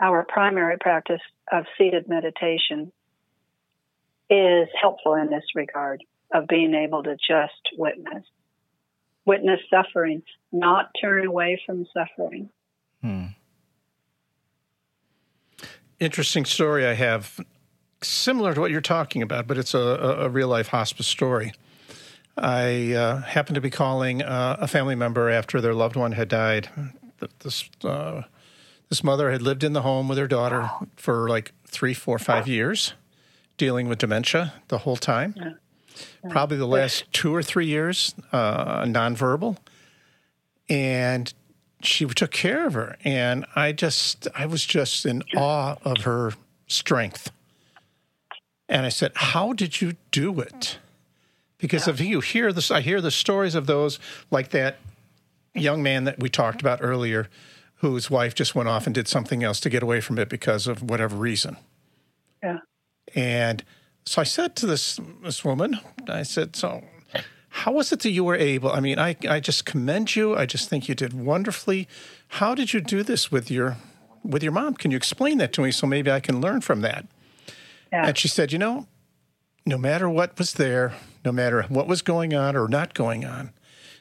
our 0.00 0.24
primary 0.28 0.78
practice 0.78 1.20
of 1.50 1.64
seated 1.76 2.08
meditation, 2.08 2.92
is 4.30 4.68
helpful 4.80 5.14
in 5.14 5.28
this 5.28 5.44
regard 5.54 6.02
of 6.32 6.46
being 6.46 6.74
able 6.74 7.02
to 7.02 7.16
just 7.16 7.76
witness. 7.76 8.24
Witness 9.24 9.60
suffering, 9.68 10.22
not 10.50 10.90
turn 11.00 11.26
away 11.26 11.60
from 11.66 11.86
suffering. 11.92 12.48
Hmm. 13.02 13.26
Interesting 16.00 16.44
story 16.44 16.86
I 16.86 16.94
have, 16.94 17.38
similar 18.04 18.54
to 18.54 18.60
what 18.60 18.70
you're 18.70 18.80
talking 18.80 19.22
about, 19.22 19.46
but 19.46 19.58
it's 19.58 19.74
a, 19.74 19.78
a, 19.78 20.28
real 20.28 20.48
life 20.48 20.68
hospice 20.68 21.06
story. 21.06 21.52
I 22.36 22.92
uh, 22.92 23.22
happened 23.22 23.56
to 23.56 23.60
be 23.60 23.70
calling 23.70 24.22
uh, 24.22 24.56
a 24.60 24.68
family 24.68 24.94
member 24.94 25.28
after 25.28 25.60
their 25.60 25.74
loved 25.74 25.96
one 25.96 26.12
had 26.12 26.28
died. 26.28 26.68
This 27.40 27.68
uh, 27.84 28.22
this 28.88 29.04
mother 29.04 29.30
had 29.30 29.42
lived 29.42 29.64
in 29.64 29.72
the 29.72 29.82
home 29.82 30.08
with 30.08 30.18
her 30.18 30.26
daughter 30.26 30.70
for 30.96 31.28
like 31.28 31.52
three, 31.66 31.94
four, 31.94 32.18
five 32.18 32.46
years, 32.46 32.94
dealing 33.56 33.88
with 33.88 33.98
dementia 33.98 34.54
the 34.68 34.78
whole 34.78 34.96
time. 34.96 35.34
Yeah. 35.36 35.52
Probably 36.30 36.56
the 36.56 36.66
last 36.66 37.04
two 37.12 37.34
or 37.34 37.42
three 37.42 37.66
years, 37.66 38.14
uh, 38.32 38.82
nonverbal, 38.82 39.56
and 40.68 41.32
she 41.82 42.06
took 42.06 42.30
care 42.30 42.66
of 42.66 42.74
her. 42.74 42.96
And 43.04 43.44
I 43.54 43.72
just, 43.72 44.28
I 44.34 44.46
was 44.46 44.64
just 44.64 45.04
in 45.04 45.22
awe 45.36 45.76
of 45.84 46.02
her 46.02 46.32
strength. 46.66 47.30
And 48.72 48.86
I 48.86 48.88
said, 48.88 49.12
"How 49.14 49.52
did 49.52 49.82
you 49.82 49.96
do 50.10 50.40
it?" 50.40 50.78
Because 51.58 51.86
if 51.86 52.00
you 52.00 52.20
hear 52.20 52.52
this, 52.54 52.70
I 52.70 52.80
hear 52.80 53.02
the 53.02 53.10
stories 53.10 53.54
of 53.54 53.66
those 53.66 53.98
like 54.30 54.48
that 54.48 54.78
young 55.54 55.82
man 55.82 56.04
that 56.04 56.18
we 56.18 56.30
talked 56.30 56.62
about 56.62 56.78
earlier, 56.80 57.28
whose 57.76 58.08
wife 58.08 58.34
just 58.34 58.54
went 58.54 58.70
off 58.70 58.86
and 58.86 58.94
did 58.94 59.08
something 59.08 59.44
else 59.44 59.60
to 59.60 59.68
get 59.68 59.82
away 59.82 60.00
from 60.00 60.18
it 60.18 60.30
because 60.30 60.66
of 60.66 60.82
whatever 60.82 61.14
reason. 61.14 61.58
Yeah. 62.42 62.60
And 63.14 63.62
so 64.06 64.22
I 64.22 64.24
said 64.24 64.56
to 64.56 64.66
this 64.66 64.98
this 65.22 65.44
woman, 65.44 65.78
I 66.08 66.22
said, 66.22 66.56
"So, 66.56 66.82
how 67.50 67.72
was 67.72 67.92
it 67.92 68.00
that 68.00 68.10
you 68.10 68.24
were 68.24 68.36
able? 68.36 68.72
I 68.72 68.80
mean, 68.80 68.98
I 68.98 69.16
I 69.28 69.38
just 69.38 69.66
commend 69.66 70.16
you. 70.16 70.34
I 70.34 70.46
just 70.46 70.70
think 70.70 70.88
you 70.88 70.94
did 70.94 71.12
wonderfully. 71.12 71.88
How 72.40 72.54
did 72.54 72.72
you 72.72 72.80
do 72.80 73.02
this 73.02 73.30
with 73.30 73.50
your 73.50 73.76
with 74.24 74.42
your 74.42 74.52
mom? 74.52 74.76
Can 74.76 74.90
you 74.90 74.96
explain 74.96 75.36
that 75.38 75.52
to 75.52 75.60
me 75.60 75.72
so 75.72 75.86
maybe 75.86 76.10
I 76.10 76.20
can 76.20 76.40
learn 76.40 76.62
from 76.62 76.80
that?" 76.80 77.04
Yeah. 77.92 78.06
And 78.06 78.18
she 78.18 78.28
said, 78.28 78.52
"You 78.52 78.58
know, 78.58 78.86
no 79.66 79.78
matter 79.78 80.08
what 80.08 80.38
was 80.38 80.54
there, 80.54 80.94
no 81.24 81.32
matter 81.32 81.62
what 81.68 81.86
was 81.86 82.02
going 82.02 82.34
on 82.34 82.56
or 82.56 82.68
not 82.68 82.94
going 82.94 83.24
on, 83.24 83.52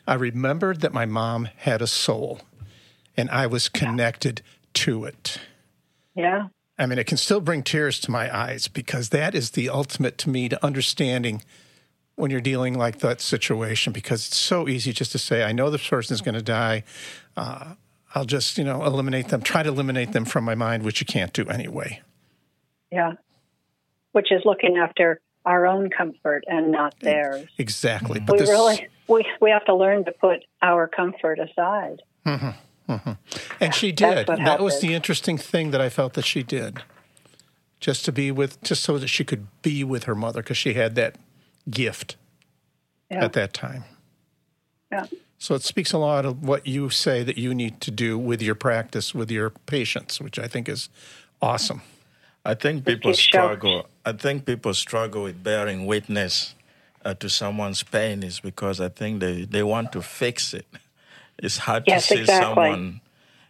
I 0.07 0.15
remembered 0.15 0.81
that 0.81 0.93
my 0.93 1.05
mom 1.05 1.49
had 1.57 1.81
a 1.81 1.87
soul, 1.87 2.41
and 3.17 3.29
I 3.29 3.47
was 3.47 3.69
connected 3.69 4.41
to 4.75 5.05
it." 5.05 5.39
Yeah. 6.15 6.47
I 6.77 6.87
mean, 6.87 6.97
it 6.97 7.05
can 7.05 7.17
still 7.17 7.41
bring 7.41 7.61
tears 7.61 7.99
to 8.01 8.11
my 8.11 8.35
eyes 8.35 8.67
because 8.67 9.09
that 9.09 9.35
is 9.35 9.51
the 9.51 9.69
ultimate 9.69 10.17
to 10.19 10.29
me 10.29 10.49
to 10.49 10.65
understanding 10.65 11.43
when 12.15 12.31
you're 12.31 12.41
dealing 12.41 12.77
like 12.77 12.99
that 12.99 13.21
situation 13.21 13.93
because 13.93 14.27
it's 14.27 14.37
so 14.37 14.67
easy 14.67 14.91
just 14.91 15.11
to 15.11 15.19
say, 15.19 15.43
I 15.43 15.51
know 15.51 15.69
this 15.69 15.87
person 15.87 16.13
is 16.13 16.21
going 16.21 16.35
to 16.35 16.41
die. 16.41 16.83
Uh, 17.37 17.75
I'll 18.13 18.25
just, 18.25 18.57
you 18.57 18.63
know, 18.63 18.83
eliminate 18.83 19.29
them, 19.29 19.41
try 19.41 19.63
to 19.63 19.69
eliminate 19.69 20.11
them 20.11 20.25
from 20.25 20.43
my 20.43 20.55
mind, 20.55 20.83
which 20.83 20.99
you 20.99 21.05
can't 21.05 21.33
do 21.33 21.47
anyway. 21.47 22.01
Yeah. 22.91 23.13
Which 24.11 24.31
is 24.31 24.41
looking 24.45 24.77
after 24.77 25.21
our 25.45 25.65
own 25.65 25.89
comfort 25.89 26.43
and 26.47 26.71
not 26.71 26.95
theirs. 26.99 27.47
Exactly. 27.57 28.19
But 28.19 28.33
we 28.33 28.39
this, 28.39 28.49
really 28.49 28.87
we 29.07 29.25
we 29.39 29.49
have 29.51 29.65
to 29.65 29.75
learn 29.75 30.05
to 30.05 30.11
put 30.11 30.43
our 30.61 30.87
comfort 30.87 31.39
aside. 31.39 32.01
Mm-hmm, 32.25 32.91
mm-hmm. 32.93 33.11
and 33.59 33.73
she 33.73 33.91
did. 33.91 34.27
what 34.27 34.37
That 34.37 34.61
was 34.61 34.79
the 34.81 34.93
interesting 34.93 35.37
thing 35.37 35.71
that 35.71 35.81
I 35.81 35.89
felt 35.89 36.13
that 36.13 36.25
she 36.25 36.43
did. 36.43 36.83
Just 37.79 38.05
to 38.05 38.11
be 38.11 38.31
with, 38.31 38.61
just 38.61 38.83
so 38.83 38.99
that 38.99 39.07
she 39.07 39.23
could 39.23 39.47
be 39.63 39.83
with 39.83 40.03
her 40.03 40.13
mother 40.13 40.43
because 40.43 40.57
she 40.57 40.75
had 40.75 40.93
that 40.95 41.15
gift 41.67 42.15
Yeah. 43.09 43.25
at 43.25 43.33
that 43.33 43.53
time. 43.53 43.85
Yeah. 44.91 45.07
So 45.39 45.55
it 45.55 45.63
speaks 45.63 45.91
a 45.91 45.97
lot 45.97 46.23
of 46.23 46.43
what 46.43 46.67
you 46.67 46.91
say 46.91 47.23
that 47.23 47.39
you 47.39 47.55
need 47.55 47.81
to 47.81 47.89
do 47.89 48.19
with 48.19 48.39
your 48.43 48.53
practice 48.53 49.15
with 49.15 49.31
your 49.31 49.49
patients, 49.49 50.21
which 50.21 50.37
I 50.37 50.47
think 50.47 50.69
is 50.69 50.89
awesome. 51.41 51.81
I 52.45 52.53
think 52.53 52.85
people 52.85 53.11
keep 53.13 53.19
show- 53.19 53.45
struggle. 53.47 53.87
I 54.05 54.13
think 54.13 54.45
people 54.45 54.73
struggle 54.73 55.23
with 55.23 55.43
bearing 55.43 55.85
witness 55.85 56.55
uh, 57.05 57.13
to 57.15 57.29
someone's 57.29 57.83
pain 57.83 58.23
is 58.23 58.39
because 58.39 58.79
I 58.81 58.89
think 58.89 59.19
they, 59.19 59.45
they 59.45 59.63
want 59.63 59.91
to 59.93 60.01
fix 60.01 60.53
it. 60.53 60.65
It's 61.37 61.57
hard 61.59 61.83
Yes, 61.87 62.07
to 62.07 62.15
see 62.15 62.21
exactly. 62.21 62.55
someone 62.55 63.01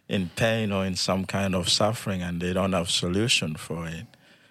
in 0.08 0.30
pain 0.36 0.72
or 0.72 0.84
in 0.84 0.96
some 0.96 1.24
kind 1.24 1.54
of 1.54 1.68
suffering 1.68 2.22
and 2.22 2.40
they 2.40 2.52
don't 2.52 2.72
have 2.72 2.90
solution 2.90 3.54
for 3.56 3.86
it. 3.86 4.06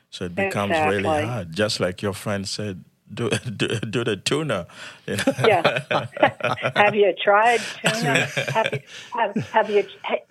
So 0.09 0.25
it 0.25 0.35
becomes 0.35 0.71
really 0.79 1.03
hard. 1.25 1.53
Just 1.53 1.79
like 1.79 2.01
your 2.01 2.13
friend 2.13 2.47
said, 2.47 2.83
do 3.13 3.29
do, 3.29 3.67
do 3.79 4.03
the 4.03 4.17
tuna. 4.17 4.67
You 5.07 5.17
know? 5.17 5.23
Yeah. 5.45 6.05
have 6.75 6.95
you 6.95 7.13
tried 7.23 7.61
tuna? 7.83 8.25
Have 8.25 8.69
you, 8.73 8.79
have, 9.13 9.35
have 9.35 9.69
you 9.69 9.83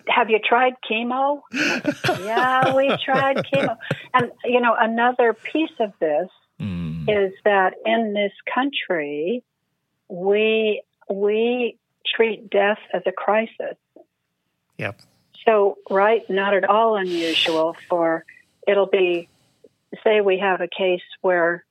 have 0.07 0.29
you 0.29 0.39
tried 0.39 0.73
chemo? 0.89 1.41
yeah, 1.53 2.75
we 2.75 2.95
tried 3.03 3.37
chemo. 3.37 3.77
And 4.13 4.31
you 4.45 4.61
know, 4.61 4.75
another 4.79 5.33
piece 5.33 5.77
of 5.79 5.93
this 5.99 6.29
Mm. 6.61 7.09
is 7.09 7.33
that 7.43 7.73
in 7.85 8.13
this 8.13 8.31
country, 8.53 9.43
we 10.09 10.83
we 11.09 11.77
treat 12.15 12.49
death 12.49 12.77
as 12.93 13.01
a 13.07 13.11
crisis. 13.11 13.77
Yep. 14.77 15.01
So, 15.45 15.79
right, 15.89 16.21
not 16.29 16.53
at 16.53 16.65
all 16.69 16.95
unusual 16.95 17.75
for 17.89 18.25
it'll 18.67 18.85
be, 18.85 19.27
say, 20.03 20.21
we 20.21 20.37
have 20.37 20.61
a 20.61 20.67
case 20.67 21.01
where 21.21 21.65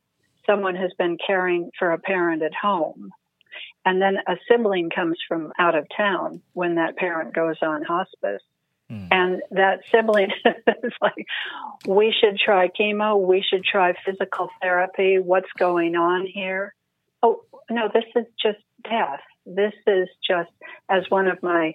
someone 0.47 0.77
has 0.77 0.93
been 0.99 1.19
caring 1.25 1.71
for 1.79 1.93
a 1.93 1.99
parent 1.99 2.43
at 2.43 2.55
home, 2.55 3.13
and 3.85 4.01
then 4.01 4.17
a 4.27 4.37
sibling 4.49 4.91
comes 4.91 5.19
from 5.27 5.53
out 5.59 5.75
of 5.75 5.87
town 5.97 6.43
when 6.53 6.77
that 6.77 6.97
parent 6.97 7.35
goes 7.35 7.57
on 7.63 7.83
hospice. 7.83 8.43
Hmm. 8.89 9.07
And 9.11 9.43
that 9.53 9.81
sibling 9.91 10.31
is 10.45 10.93
like, 11.01 11.27
we 11.87 12.13
should 12.19 12.39
try 12.39 12.69
chemo, 12.69 13.21
we 13.21 13.43
should 13.49 13.65
try 13.65 13.95
physical 14.05 14.51
therapy. 14.61 15.19
What's 15.19 15.51
going 15.59 15.95
on 15.97 16.27
here? 16.27 16.75
Oh, 17.23 17.45
no, 17.71 17.89
this 17.93 18.05
is 18.17 18.27
just 18.43 18.59
death. 18.83 19.21
This 19.47 19.75
is 19.87 20.09
just, 20.27 20.51
as 20.89 21.05
one 21.09 21.29
of 21.29 21.43
my 21.43 21.75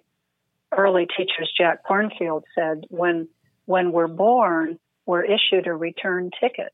early 0.71 1.07
teachers, 1.17 1.51
Jack 1.57 1.85
Kornfield, 1.85 2.43
said, 2.53 2.85
when 2.89 3.27
when 3.65 3.91
we're 3.91 4.07
born, 4.07 4.77
we're 5.05 5.23
issued 5.23 5.67
a 5.67 5.73
return 5.73 6.29
ticket. 6.39 6.71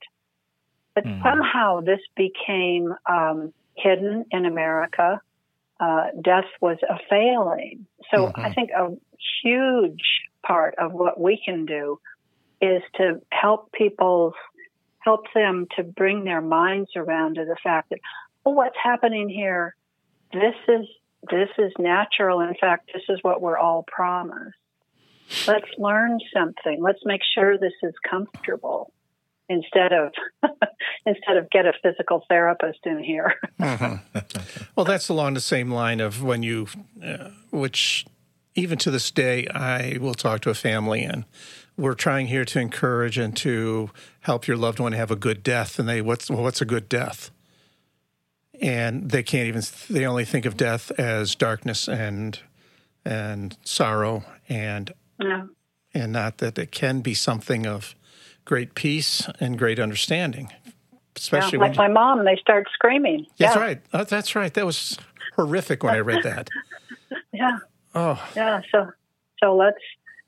But 0.94 1.06
somehow 1.24 1.82
this 1.82 2.02
became 2.16 2.94
um, 3.10 3.54
hidden 3.76 4.26
in 4.32 4.46
America. 4.46 5.22
Uh, 5.80 6.08
death 6.22 6.46
was 6.60 6.78
a 6.88 7.00
failing. 7.10 7.88
So 8.14 8.32
I 8.36 8.54
think 8.54 8.72
a 8.72 8.90
huge 9.44 10.22
part 10.46 10.76
of 10.78 10.92
what 10.92 11.20
we 11.20 11.42
can 11.44 11.66
do 11.66 12.00
is 12.62 12.82
to 12.98 13.22
help 13.32 13.72
people, 13.72 14.34
help 15.00 15.26
them 15.34 15.68
to 15.78 15.84
bring 15.84 16.24
their 16.26 16.42
minds 16.42 16.92
around 16.96 17.36
to 17.36 17.46
the 17.46 17.56
fact 17.64 17.90
that, 17.90 18.00
oh, 18.46 18.52
what's 18.52 18.76
happening 18.82 19.30
here? 19.30 19.76
This 20.34 20.56
is 20.68 20.88
this 21.30 21.50
is 21.60 21.72
natural. 21.78 22.42
In 22.42 22.56
fact, 22.60 22.90
this 22.94 23.04
is 23.08 23.20
what 23.22 23.42
we're 23.42 23.58
all 23.58 23.86
promised. 23.88 24.56
Let's 25.48 25.70
learn 25.78 26.20
something. 26.34 26.80
Let's 26.82 27.02
make 27.06 27.22
sure 27.36 27.58
this 27.58 27.74
is 27.84 27.94
comfortable 28.10 28.92
instead 29.52 29.92
of 29.94 30.12
instead 31.06 31.38
of 31.38 31.50
get 31.50 31.66
a 31.66 31.74
physical 31.84 32.24
therapist 32.30 32.80
in 32.86 33.04
here. 33.04 33.36
Well, 34.76 34.86
that's 34.86 35.10
along 35.10 35.34
the 35.36 35.42
same 35.42 35.70
line 35.72 36.00
of 36.00 36.24
when 36.24 36.44
you, 36.44 36.68
uh, 37.06 37.30
which 37.52 38.06
even 38.56 38.78
to 38.80 38.90
this 38.92 39.12
day, 39.12 39.48
I 39.48 39.98
will 40.00 40.14
talk 40.14 40.42
to 40.42 40.50
a 40.50 40.54
family 40.56 41.04
and 41.04 41.26
we're 41.78 41.94
trying 41.94 42.28
here 42.28 42.46
to 42.46 42.60
encourage 42.60 43.18
and 43.18 43.36
to 43.38 43.92
help 44.22 44.48
your 44.48 44.58
loved 44.58 44.80
one 44.80 44.94
have 44.94 45.12
a 45.12 45.16
good 45.16 45.44
death. 45.44 45.78
And 45.78 45.88
they, 45.88 46.02
what's, 46.02 46.30
well, 46.30 46.42
what's 46.44 46.62
a 46.62 46.66
good 46.66 46.88
death? 46.90 47.32
And 48.62 49.10
they 49.12 49.24
can't 49.24 49.48
even, 49.48 49.62
they 49.90 50.06
only 50.06 50.26
think 50.26 50.46
of 50.46 50.56
death 50.58 50.92
as 51.00 51.36
darkness 51.36 51.88
and, 51.88 52.40
and 53.06 53.58
sorrow 53.64 54.24
and, 54.50 54.94
Yeah. 55.20 55.46
and 55.94 56.12
not 56.12 56.38
that 56.40 56.58
it 56.58 56.72
can 56.72 57.02
be 57.02 57.14
something 57.14 57.66
of 57.68 57.96
great 58.46 58.76
peace 58.76 59.28
and 59.40 59.58
great 59.58 59.80
understanding. 59.80 60.52
Especially 61.16 61.58
yeah. 61.58 61.62
when 61.62 61.70
Like 61.72 61.78
my 61.78 61.88
mom, 61.88 62.26
they 62.26 62.38
start 62.38 62.68
screaming. 62.74 63.28
That's 63.38 63.56
yeah. 63.56 63.62
right. 63.62 63.82
Oh, 63.94 64.04
that's 64.04 64.36
right. 64.36 64.54
That 64.54 64.66
was 64.66 64.98
horrific 65.36 65.84
when 65.84 65.94
I 65.94 66.00
read 66.00 66.24
that. 66.24 66.50
Yeah. 67.34 67.60
Oh, 67.96 68.22
Yeah. 68.36 68.62
So, 68.72 68.92
so 69.42 69.56
let's, 69.56 69.80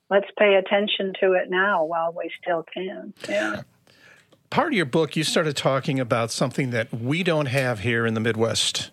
let's 0.09 0.27
pay 0.37 0.55
attention 0.55 1.13
to 1.19 1.33
it 1.33 1.49
now 1.49 1.83
while 1.83 2.13
we 2.13 2.29
still 2.41 2.63
can. 2.63 3.13
Yeah. 3.27 3.63
part 4.49 4.67
of 4.67 4.73
your 4.73 4.85
book, 4.85 5.15
you 5.15 5.23
started 5.23 5.55
talking 5.57 5.99
about 5.99 6.31
something 6.31 6.71
that 6.71 6.93
we 6.93 7.23
don't 7.23 7.47
have 7.47 7.79
here 7.79 8.05
in 8.05 8.13
the 8.13 8.19
Midwest, 8.19 8.91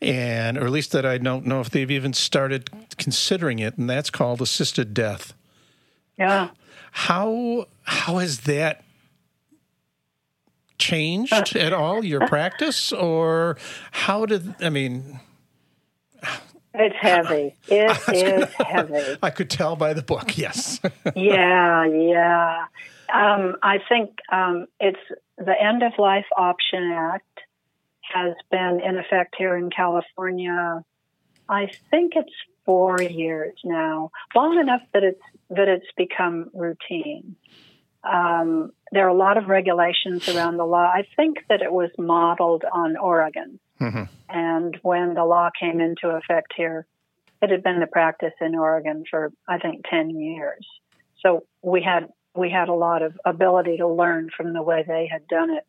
and 0.00 0.58
or 0.58 0.64
at 0.64 0.70
least 0.70 0.92
that 0.92 1.04
I 1.04 1.18
don't 1.18 1.46
know 1.46 1.60
if 1.60 1.70
they've 1.70 1.90
even 1.90 2.12
started 2.12 2.70
considering 2.96 3.58
it, 3.58 3.76
and 3.78 3.88
that's 3.88 4.10
called 4.10 4.40
assisted 4.40 4.94
death. 4.94 5.34
Yeah. 6.18 6.50
How 6.92 7.66
how 7.84 8.18
has 8.18 8.40
that 8.40 8.84
changed 10.78 11.32
at 11.56 11.72
all 11.72 12.04
your 12.04 12.26
practice, 12.28 12.92
or 12.92 13.56
how 13.90 14.26
did 14.26 14.54
I 14.62 14.68
mean? 14.70 15.20
It's 16.74 16.96
heavy. 16.98 17.54
It 17.68 17.98
is 18.14 18.54
heavy. 18.54 19.18
I 19.22 19.30
could 19.30 19.50
tell 19.50 19.76
by 19.76 19.92
the 19.92 20.02
book. 20.02 20.38
Yes. 20.38 20.80
yeah, 21.14 21.84
yeah. 21.86 22.66
Um, 23.12 23.56
I 23.62 23.78
think 23.88 24.18
um, 24.30 24.66
it's 24.80 24.98
the 25.36 25.54
End 25.60 25.82
of 25.82 25.92
Life 25.98 26.26
Option 26.36 26.90
Act 26.92 27.40
has 28.02 28.34
been 28.50 28.80
in 28.84 28.98
effect 28.98 29.34
here 29.36 29.56
in 29.56 29.70
California. 29.70 30.82
I 31.48 31.70
think 31.90 32.12
it's 32.16 32.32
four 32.64 33.00
years 33.02 33.54
now, 33.64 34.10
long 34.34 34.58
enough 34.58 34.82
that 34.92 35.02
it's 35.02 35.22
that 35.50 35.68
it's 35.68 35.86
become 35.96 36.50
routine. 36.54 37.36
Um, 38.04 38.72
there 38.90 39.06
are 39.06 39.10
a 39.10 39.14
lot 39.14 39.36
of 39.36 39.48
regulations 39.48 40.28
around 40.28 40.56
the 40.56 40.64
law. 40.64 40.90
I 40.92 41.06
think 41.16 41.38
that 41.48 41.62
it 41.62 41.72
was 41.72 41.90
modeled 41.98 42.64
on 42.70 42.96
Oregon. 42.96 43.58
Mhm. 43.80 44.08
And 44.28 44.76
when 44.82 45.14
the 45.14 45.24
law 45.24 45.50
came 45.58 45.80
into 45.80 46.08
effect 46.08 46.52
here, 46.56 46.86
it 47.40 47.50
had 47.50 47.62
been 47.62 47.80
the 47.80 47.86
practice 47.86 48.34
in 48.40 48.54
Oregon 48.54 49.04
for 49.08 49.32
I 49.48 49.58
think 49.58 49.84
ten 49.88 50.10
years. 50.10 50.66
So 51.20 51.44
we 51.62 51.82
had 51.82 52.08
we 52.34 52.50
had 52.50 52.68
a 52.68 52.74
lot 52.74 53.02
of 53.02 53.18
ability 53.24 53.76
to 53.78 53.86
learn 53.86 54.30
from 54.36 54.52
the 54.52 54.62
way 54.62 54.84
they 54.86 55.06
had 55.06 55.26
done 55.28 55.50
it. 55.50 55.66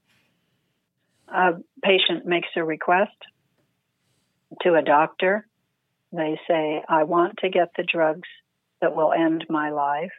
A 1.28 1.56
patient 1.82 2.26
makes 2.26 2.50
a 2.56 2.64
request 2.64 3.18
to 4.62 4.76
a 4.76 4.82
doctor. 4.82 5.48
They 6.14 6.40
say, 6.48 6.84
"I 6.88 7.04
want 7.04 7.40
to 7.40 7.50
get 7.50 7.74
the 7.76 7.84
drugs 7.84 8.30
that 8.80 8.96
will 8.96 9.12
end 9.12 9.46
my 9.50 9.72
life." 9.72 10.14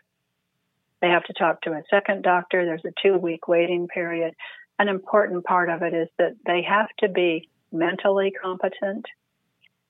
They 1.00 1.08
have 1.08 1.24
to 1.24 1.32
talk 1.32 1.62
to 1.62 1.72
a 1.72 1.82
second 1.88 2.22
doctor. 2.22 2.64
There's 2.64 2.84
a 2.84 2.92
two 3.02 3.16
week 3.16 3.46
waiting 3.46 3.88
period. 3.88 4.34
An 4.78 4.88
important 4.88 5.44
part 5.44 5.70
of 5.70 5.82
it 5.82 5.94
is 5.94 6.08
that 6.18 6.36
they 6.44 6.62
have 6.62 6.88
to 6.98 7.08
be 7.08 7.48
mentally 7.70 8.32
competent. 8.32 9.06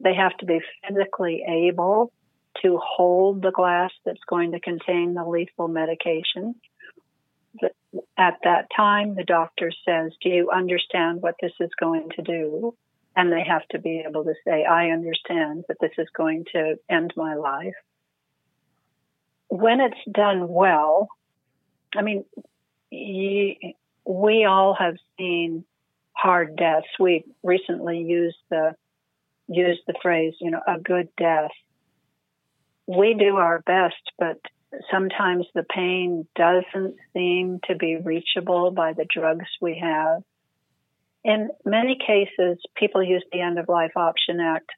They 0.01 0.15
have 0.15 0.37
to 0.39 0.47
be 0.47 0.61
physically 0.87 1.43
able 1.49 2.13
to 2.63 2.79
hold 2.79 3.43
the 3.43 3.51
glass 3.51 3.91
that's 4.05 4.25
going 4.29 4.53
to 4.53 4.61
contain 4.61 5.15
the 5.15 5.25
lethal 5.25 5.69
medication. 5.69 6.55
At 8.19 8.39
that 8.43 8.67
time, 8.77 9.15
the 9.15 9.25
doctor 9.25 9.71
says, 9.85 10.13
Do 10.21 10.29
you 10.29 10.51
understand 10.51 11.23
what 11.23 11.37
this 11.41 11.53
is 11.61 11.71
going 11.79 12.11
to 12.17 12.23
do? 12.23 12.75
And 13.17 13.33
they 13.33 13.45
have 13.47 13.67
to 13.69 13.79
be 13.79 14.05
able 14.07 14.25
to 14.25 14.35
say, 14.45 14.65
I 14.65 14.91
understand 14.91 15.65
that 15.69 15.77
this 15.81 15.93
is 15.99 16.09
going 16.17 16.47
to 16.53 16.77
end 16.91 17.13
my 17.17 17.35
life. 17.35 17.75
When 19.49 19.81
it's 19.81 19.95
done 20.11 20.49
well, 20.49 21.09
I 21.95 22.03
mean, 22.03 22.25
we 22.91 24.45
all 24.45 24.75
have 24.75 24.97
seen 25.17 25.65
hard 26.13 26.57
deaths. 26.57 26.89
We 26.99 27.25
recently 27.43 28.01
used 28.01 28.39
the 28.51 28.75
used 29.47 29.83
the 29.87 29.95
phrase, 30.01 30.35
you 30.41 30.51
know, 30.51 30.63
a 30.67 30.81
good 30.81 31.09
death. 31.17 31.51
We 32.87 33.15
do 33.15 33.37
our 33.37 33.61
best, 33.61 34.11
but 34.19 34.41
sometimes 34.91 35.47
the 35.55 35.65
pain 35.65 36.27
doesn't 36.35 36.97
seem 37.13 37.61
to 37.69 37.77
be 37.77 37.97
reachable 37.97 38.71
by 38.71 38.93
the 38.93 39.07
drugs 39.09 39.47
we 39.61 39.79
have. 39.81 40.23
In 41.25 41.49
many 41.65 41.97
cases, 41.97 42.59
people 42.77 43.03
use 43.03 43.25
the 43.33 43.41
End 43.41 43.59
of 43.59 43.69
Life 43.69 43.97
Option 43.97 44.41
Act 44.41 44.71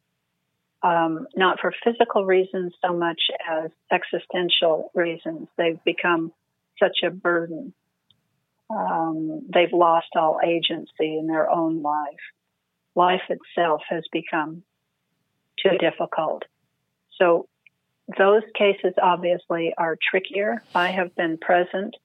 um, 0.83 1.27
not 1.35 1.59
for 1.61 1.73
physical 1.85 2.25
reasons 2.25 2.73
so 2.85 2.95
much 2.97 3.21
as 3.51 3.71
existential 3.91 4.91
reasons. 4.95 5.49
They've 5.57 5.83
become 5.85 6.33
such 6.79 6.99
a 7.05 7.11
burden. 7.11 7.73
Um, 8.71 9.47
they've 9.53 9.73
lost 9.73 10.09
all 10.15 10.39
agency 10.45 11.19
in 11.19 11.27
their 11.27 11.51
own 11.51 11.83
life. 11.83 12.15
Life 12.95 13.23
itself 13.29 13.83
has 13.89 14.05
become 14.13 14.63
too 15.63 15.77
difficult. 15.79 16.45
So 17.19 17.49
those 18.19 18.43
cases 18.55 18.95
obviously 19.03 19.73
are 19.77 19.97
trickier. 20.11 20.63
I 20.75 20.89
have 20.89 21.15
been 21.17 21.39
present 21.39 21.97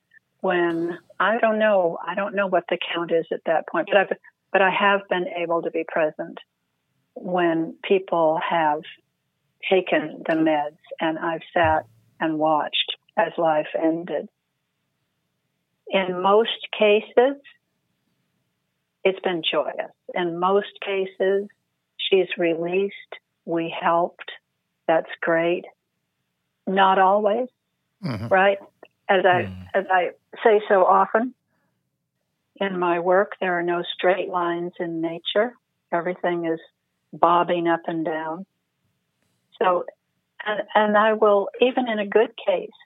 when 0.41 0.97
I 1.19 1.37
don't 1.37 1.59
know, 1.59 1.97
I 2.05 2.15
don't 2.15 2.35
know 2.35 2.47
what 2.47 2.65
the 2.69 2.77
count 2.93 3.11
is 3.11 3.25
at 3.31 3.41
that 3.45 3.67
point, 3.67 3.87
but 3.91 3.97
I've, 3.97 4.17
but 4.51 4.61
I 4.61 4.69
have 4.71 5.01
been 5.09 5.27
able 5.27 5.61
to 5.61 5.71
be 5.71 5.85
present 5.87 6.39
when 7.15 7.75
people 7.83 8.39
have 8.49 8.81
taken 9.69 10.23
the 10.27 10.33
meds 10.33 10.77
and 10.99 11.17
I've 11.19 11.41
sat 11.53 11.85
and 12.19 12.39
watched 12.39 12.97
as 13.17 13.31
life 13.37 13.67
ended. 13.81 14.27
In 15.87 16.21
most 16.21 16.67
cases, 16.77 17.37
it's 19.03 19.19
been 19.19 19.43
joyous. 19.49 19.91
In 20.15 20.39
most 20.39 20.79
cases, 20.85 21.47
she's 21.97 22.27
released. 22.37 22.93
We 23.45 23.73
helped. 23.79 24.31
That's 24.87 25.09
great. 25.21 25.65
Not 26.65 26.99
always, 26.99 27.49
Mhm. 28.03 28.29
right? 28.29 28.59
As 29.11 29.25
I 29.25 29.43
Mm. 29.43 29.67
as 29.73 29.85
I 29.91 30.11
say 30.41 30.61
so 30.69 30.85
often 30.85 31.33
in 32.55 32.79
my 32.79 32.99
work, 32.99 33.35
there 33.41 33.59
are 33.59 33.63
no 33.63 33.83
straight 33.83 34.29
lines 34.29 34.71
in 34.79 35.01
nature. 35.01 35.53
Everything 35.91 36.45
is 36.45 36.61
bobbing 37.11 37.67
up 37.67 37.81
and 37.87 38.05
down. 38.05 38.45
So, 39.59 39.85
and, 40.45 40.61
and 40.73 40.97
I 40.97 41.13
will 41.13 41.49
even 41.59 41.89
in 41.89 41.99
a 41.99 42.07
good 42.07 42.31
case, 42.37 42.77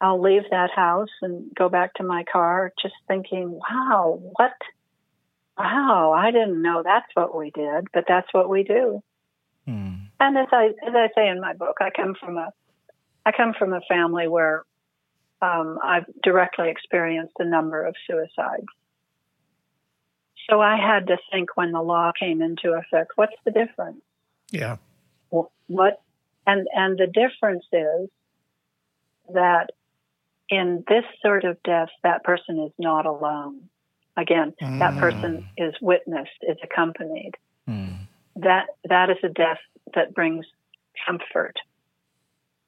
I'll 0.00 0.20
leave 0.20 0.50
that 0.50 0.72
house 0.72 1.14
and 1.22 1.54
go 1.54 1.68
back 1.68 1.94
to 1.94 2.02
my 2.02 2.24
car 2.24 2.72
just 2.82 2.96
thinking, 3.06 3.52
wow, 3.52 4.20
what? 4.36 4.56
Wow, 5.56 6.12
I 6.12 6.32
didn't 6.32 6.60
know 6.60 6.82
that's 6.82 7.14
what 7.14 7.36
we 7.36 7.52
did, 7.52 7.86
but 7.92 8.06
that's 8.08 8.34
what 8.34 8.48
we 8.48 8.64
do. 8.64 9.00
Mm. 9.68 10.08
And 10.18 10.38
as 10.38 10.48
I 10.50 10.72
as 10.88 10.94
I 10.96 11.08
say 11.14 11.28
in 11.28 11.40
my 11.40 11.52
book, 11.52 11.76
I 11.80 11.90
come 11.90 12.16
from 12.18 12.36
a 12.36 12.50
I 13.24 13.30
come 13.30 13.54
from 13.56 13.72
a 13.72 13.80
family 13.88 14.26
where 14.26 14.64
um, 15.44 15.78
I've 15.82 16.06
directly 16.22 16.70
experienced 16.70 17.34
a 17.38 17.44
number 17.44 17.84
of 17.84 17.94
suicides. 18.06 18.66
So 20.48 20.60
I 20.60 20.76
had 20.76 21.06
to 21.08 21.16
think 21.30 21.56
when 21.56 21.72
the 21.72 21.82
law 21.82 22.12
came 22.18 22.42
into 22.42 22.72
effect, 22.72 23.12
what's 23.16 23.36
the 23.44 23.50
difference? 23.50 24.02
Yeah. 24.50 24.76
What 25.30 26.02
and 26.46 26.66
and 26.74 26.98
the 26.98 27.06
difference 27.06 27.64
is 27.72 28.10
that 29.32 29.70
in 30.50 30.84
this 30.86 31.04
sort 31.22 31.44
of 31.44 31.62
death, 31.62 31.88
that 32.02 32.22
person 32.22 32.60
is 32.60 32.72
not 32.78 33.06
alone. 33.06 33.68
Again, 34.16 34.54
that 34.60 34.94
Mm. 34.94 35.00
person 35.00 35.44
is 35.56 35.74
witnessed, 35.80 36.38
is 36.42 36.58
accompanied 36.62 37.32
Mm. 37.66 38.06
that 38.36 38.66
that 38.84 39.10
is 39.10 39.18
a 39.24 39.30
death 39.30 39.60
that 39.94 40.14
brings 40.14 40.46
comfort. 41.06 41.58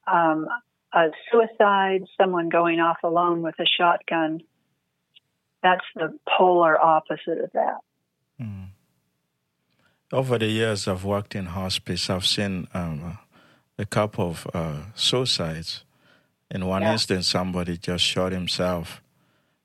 Um, 0.07 0.49
a 0.97 1.11
suicide, 1.31 2.05
someone 2.19 2.49
going 2.49 2.81
off 2.81 2.97
alone 3.05 3.43
with 3.43 3.55
a 3.61 3.67
shotgun, 3.67 4.41
that's 5.63 5.85
the 5.95 6.19
polar 6.39 6.81
opposite 6.81 7.39
of 7.39 7.53
that. 7.53 7.79
Mm. 8.41 8.69
Over 10.13 10.39
the 10.39 10.47
years 10.47 10.89
I've 10.89 11.05
worked 11.05 11.35
in 11.35 11.47
hospice, 11.47 12.09
I've 12.09 12.27
seen 12.27 12.67
um, 12.73 13.19
a 13.79 13.85
couple 13.85 14.31
of 14.31 14.47
uh, 14.55 14.83
suicides. 14.95 15.85
In 16.51 16.65
one 16.67 16.83
Yeah. 16.83 16.93
instance, 16.93 17.27
somebody 17.29 17.77
just 17.77 18.05
shot 18.05 18.33
himself. 18.33 19.03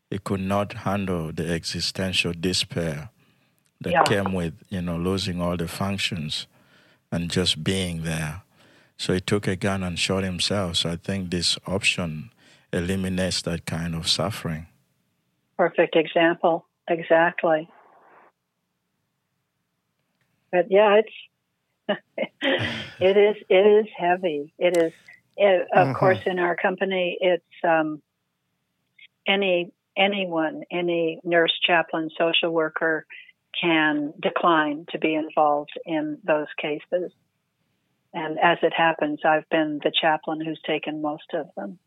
He 0.09 0.17
could 0.17 0.41
not 0.41 0.73
handle 0.73 1.31
the 1.31 1.47
existential 1.53 2.33
despair 2.33 3.09
that 3.79 3.91
Yeah. 3.91 4.03
came 4.03 4.33
with, 4.33 4.53
you 4.69 4.81
know, 4.81 4.97
losing 4.97 5.39
all 5.41 5.55
the 5.55 5.67
functions 5.67 6.47
and 7.11 7.31
just 7.31 7.63
being 7.63 8.01
there. 8.03 8.41
So 9.01 9.13
he 9.13 9.19
took 9.19 9.47
a 9.47 9.55
gun 9.55 9.81
and 9.81 9.97
shot 9.97 10.23
himself. 10.23 10.75
So 10.75 10.91
I 10.91 10.95
think 10.95 11.31
this 11.31 11.57
option 11.65 12.29
eliminates 12.71 13.41
that 13.41 13.65
kind 13.65 13.95
of 13.95 14.07
suffering. 14.07 14.67
Perfect 15.57 15.95
example. 15.95 16.67
Exactly. 16.87 17.67
But 20.51 20.67
yeah, 20.69 21.01
it's 21.01 21.99
it 22.99 23.17
is 23.17 23.43
it 23.49 23.65
is 23.79 23.87
heavy. 23.97 24.53
It 24.59 24.77
is 24.77 24.93
it, 25.35 25.67
of 25.73 25.87
mm-hmm. 25.87 25.93
course 25.93 26.19
in 26.27 26.37
our 26.37 26.55
company 26.55 27.17
it's 27.19 27.43
um, 27.63 28.03
any 29.27 29.71
anyone, 29.97 30.61
any 30.71 31.19
nurse, 31.23 31.59
chaplain, 31.65 32.11
social 32.19 32.51
worker 32.51 33.07
can 33.59 34.13
decline 34.21 34.85
to 34.91 34.99
be 34.99 35.15
involved 35.15 35.73
in 35.87 36.19
those 36.23 36.49
cases. 36.61 37.11
And 38.13 38.37
as 38.39 38.57
it 38.61 38.73
happens, 38.75 39.19
I've 39.23 39.47
been 39.49 39.79
the 39.83 39.91
chaplain 39.91 40.41
who's 40.41 40.59
taken 40.65 41.01
most 41.01 41.33
of 41.33 41.47
them. 41.55 41.79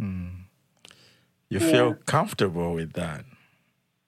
Mm. 0.00 0.44
You 1.48 1.58
yeah. 1.58 1.70
feel 1.70 1.94
comfortable 2.06 2.74
with 2.74 2.92
that? 2.92 3.24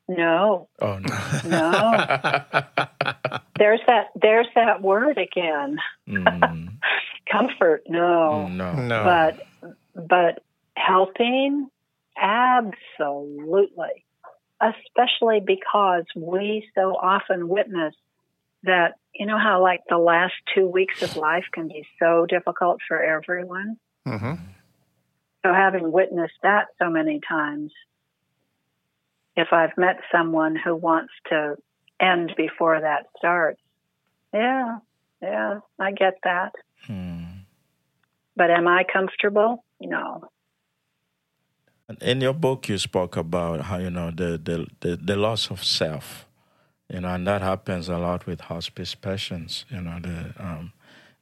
No. 0.09 0.69
Oh 0.81 0.99
no. 0.99 1.19
no. 1.47 2.07
there's 3.59 3.81
that 3.87 4.09
there's 4.21 4.49
that 4.55 4.83
word 4.83 5.19
again. 5.19 5.79
Mm. 6.09 6.79
Comfort, 7.31 7.85
no. 7.89 8.49
No. 8.49 8.73
No. 8.75 9.05
But 9.05 9.77
but 9.95 10.43
helping 10.77 11.71
absolutely. 12.21 14.05
Especially 14.61 15.41
because 15.41 16.05
we 16.15 16.69
so 16.75 16.97
often 16.97 17.49
witness 17.49 17.95
that 18.65 18.95
you 19.15 19.27
know 19.27 19.39
how 19.39 19.63
like 19.63 19.81
the 19.89 19.99
last 19.99 20.35
two 20.55 20.67
weeks 20.67 21.03
of 21.03 21.17
life 21.17 21.45
can 21.53 21.69
be 21.69 21.87
so 21.99 22.27
difficult 22.29 22.81
for 22.87 23.03
everyone. 23.03 23.77
Mm-hmm. 24.07 24.35
So 25.45 25.53
having 25.53 25.91
witnessed 25.91 26.39
that 26.43 26.67
so 26.79 26.91
many 26.91 27.21
times, 27.27 27.73
if 29.37 29.49
I've 29.53 29.77
met 29.77 30.01
someone 30.13 30.55
who 30.57 30.77
wants 30.77 31.13
to 31.31 31.57
end 31.99 32.33
before 32.37 32.81
that 32.81 33.07
starts, 33.17 33.61
yeah, 34.35 34.79
yeah, 35.23 35.61
I 35.79 35.93
get 35.93 36.15
that. 36.25 36.53
Hmm. 36.87 37.25
But 38.37 38.51
am 38.51 38.69
I 38.69 38.85
comfortable? 38.91 39.65
No. 39.81 40.29
In 42.01 42.21
your 42.21 42.35
book, 42.35 42.69
you 42.69 42.79
spoke 42.79 43.17
about 43.17 43.63
how 43.63 43.79
you 43.79 43.91
know 43.91 44.11
the 44.11 44.39
the, 44.39 44.67
the, 44.81 44.97
the 44.97 45.17
loss 45.17 45.51
of 45.51 45.65
self 45.65 46.27
you 46.93 47.01
know, 47.01 47.09
and 47.09 47.27
that 47.27 47.41
happens 47.41 47.89
a 47.89 47.99
lot 47.99 48.27
with 48.27 48.41
hospice 48.43 48.95
patients. 48.95 49.65
You 49.71 49.81
know, 49.81 49.99
the 50.01 50.35
um, 50.39 50.73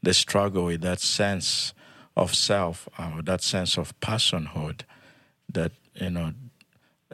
the 0.03 0.15
struggle 0.15 0.67
with 0.67 0.81
that 0.81 1.01
sense 1.01 1.75
of 2.17 2.35
self, 2.35 2.89
uh, 2.99 3.21
that 3.23 3.43
sense 3.43 3.77
of 3.77 3.99
personhood, 4.01 4.81
that 5.53 5.73
you 5.95 6.11
know 6.11 6.33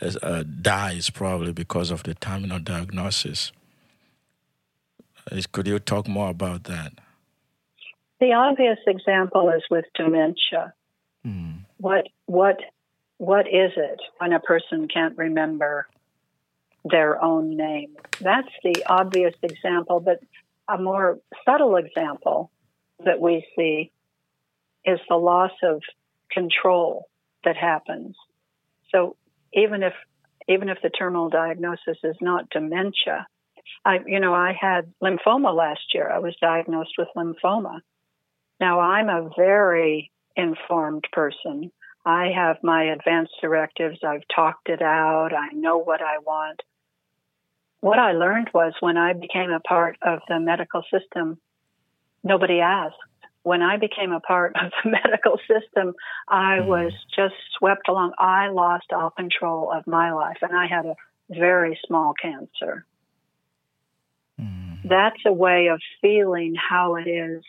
is, 0.01 0.17
uh, 0.23 0.45
dies 0.63 1.11
probably 1.11 1.53
because 1.53 1.91
of 1.91 2.05
the 2.05 2.15
terminal 2.15 2.61
diagnosis. 2.61 3.51
Is, 5.33 5.47
could 5.47 5.67
you 5.67 5.79
talk 5.79 6.07
more 6.07 6.31
about 6.31 6.65
that? 6.65 6.93
The 8.21 8.33
obvious 8.33 8.79
example 8.87 9.51
is 9.51 9.63
with 9.71 9.87
dementia. 9.97 10.75
Mm. 11.27 11.65
What 11.79 12.07
what 12.27 12.61
what 13.19 13.47
is 13.49 13.73
it 13.77 14.01
when 14.19 14.33
a 14.33 14.41
person 14.41 14.87
can't 14.87 15.17
remember 15.19 15.89
their 16.85 17.23
own 17.23 17.57
name. 17.57 17.97
That's 18.21 18.49
the 18.63 18.85
obvious 18.87 19.35
example, 19.43 20.01
but 20.01 20.21
a 20.69 20.81
more 20.81 21.19
subtle 21.45 21.77
example 21.77 22.51
that 23.05 23.21
we 23.21 23.47
see 23.57 23.91
is 24.85 25.01
the 25.09 25.17
loss 25.17 25.53
of 25.63 25.83
control 26.31 27.09
that 27.45 27.57
happens. 27.57 28.17
So 28.93 29.17
even 29.53 29.83
if 29.83 29.95
even 30.47 30.69
if 30.69 30.79
the 30.83 30.91
terminal 30.91 31.31
diagnosis 31.31 31.97
is 32.05 32.17
not 32.21 32.51
dementia, 32.51 33.27
I 33.85 34.01
you 34.07 34.21
know 34.21 34.35
I 34.35 34.53
had 34.59 34.93
lymphoma 35.03 35.55
last 35.55 35.95
year. 35.95 36.11
I 36.11 36.19
was 36.19 36.37
diagnosed 36.41 36.95
with 36.99 37.09
lymphoma. 37.17 37.81
Now 38.61 38.81
I'm 38.81 39.09
a 39.09 39.31
very 39.37 40.11
informed 40.37 41.05
person. 41.13 41.73
I 42.07 42.29
have 42.35 42.59
my 42.63 42.85
advanced 42.93 43.33
directives. 43.41 43.99
I've 44.07 44.29
talked 44.35 44.69
it 44.69 44.83
out. 44.83 45.31
I 45.33 45.55
know 45.55 45.79
what 45.79 46.03
I 46.03 46.19
want 46.19 46.61
what 47.85 47.99
I 47.99 48.13
learned 48.13 48.49
was 48.55 48.73
when 48.81 48.97
I 48.97 49.13
became 49.13 49.51
a 49.51 49.61
part 49.61 49.99
of 50.01 50.21
the 50.27 50.41
medical 50.41 50.83
system, 50.91 51.39
nobody 52.23 52.61
asked. 52.61 52.97
When 53.43 53.61
I 53.61 53.77
became 53.77 54.11
a 54.11 54.21
part 54.21 54.57
of 54.57 54.73
the 54.83 54.91
medical 55.05 55.39
system, 55.41 55.93
I 56.27 56.61
mm. 56.61 56.67
was 56.67 56.93
just 57.15 57.35
swept 57.59 57.87
along. 57.87 58.15
I 58.19 58.49
lost 58.49 58.87
all 58.91 59.11
control 59.11 59.71
of 59.71 59.87
my 59.87 60.15
life, 60.15 60.39
and 60.41 60.57
I 60.57 60.67
had 60.67 60.87
a 60.87 60.95
very 61.29 61.79
small 61.87 62.15
cancer. 62.15 62.87
Mm. 64.41 64.89
That's 64.89 65.21
a 65.27 65.33
way 65.35 65.67
of 65.67 65.79
feeling 66.01 66.55
how 66.55 66.95
it 66.95 67.07
is 67.07 67.43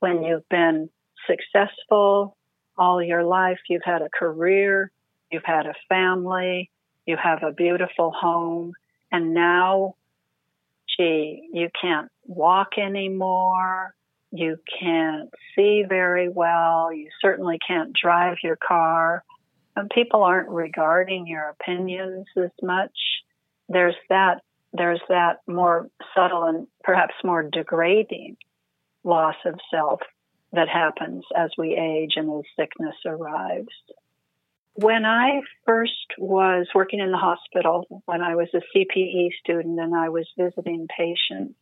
when 0.00 0.24
you've 0.24 0.48
been 0.50 0.90
successful 1.26 2.36
all 2.76 3.02
your 3.02 3.24
life, 3.24 3.60
you've 3.70 3.82
had 3.82 4.02
a 4.02 4.10
career, 4.10 4.90
you've 5.32 5.44
had 5.46 5.64
a 5.64 5.74
family, 5.88 6.70
you 7.06 7.16
have 7.16 7.42
a 7.42 7.52
beautiful 7.52 8.10
home, 8.10 8.74
and 9.12 9.34
now, 9.34 9.96
gee, 10.96 11.48
you 11.52 11.68
can't 11.80 12.10
walk 12.26 12.78
anymore. 12.78 13.94
You 14.32 14.58
can't 14.80 15.30
see 15.56 15.84
very 15.88 16.28
well. 16.28 16.92
You 16.92 17.08
certainly 17.20 17.58
can't 17.66 17.92
drive 17.92 18.36
your 18.42 18.56
car. 18.56 19.24
And 19.76 19.90
people 19.90 20.22
aren't 20.22 20.48
regarding 20.48 21.26
your 21.26 21.48
opinions 21.48 22.26
as 22.36 22.50
much. 22.62 22.92
There's 23.68 23.96
that, 24.08 24.42
there's 24.72 25.00
that 25.08 25.38
more 25.46 25.88
subtle 26.14 26.44
and 26.44 26.66
perhaps 26.84 27.14
more 27.24 27.42
degrading 27.42 28.36
loss 29.04 29.36
of 29.44 29.54
self 29.72 30.00
that 30.52 30.68
happens 30.68 31.24
as 31.36 31.50
we 31.56 31.76
age 31.76 32.12
and 32.16 32.30
as 32.30 32.44
sickness 32.58 32.96
arrives. 33.06 33.68
When 34.74 35.04
I 35.04 35.40
first 35.66 35.92
was 36.18 36.68
working 36.74 37.00
in 37.00 37.10
the 37.10 37.18
hospital, 37.18 38.02
when 38.06 38.22
I 38.22 38.36
was 38.36 38.48
a 38.54 38.60
CPE 38.74 39.30
student 39.42 39.78
and 39.78 39.94
I 39.94 40.08
was 40.08 40.26
visiting 40.38 40.86
patients, 40.88 41.54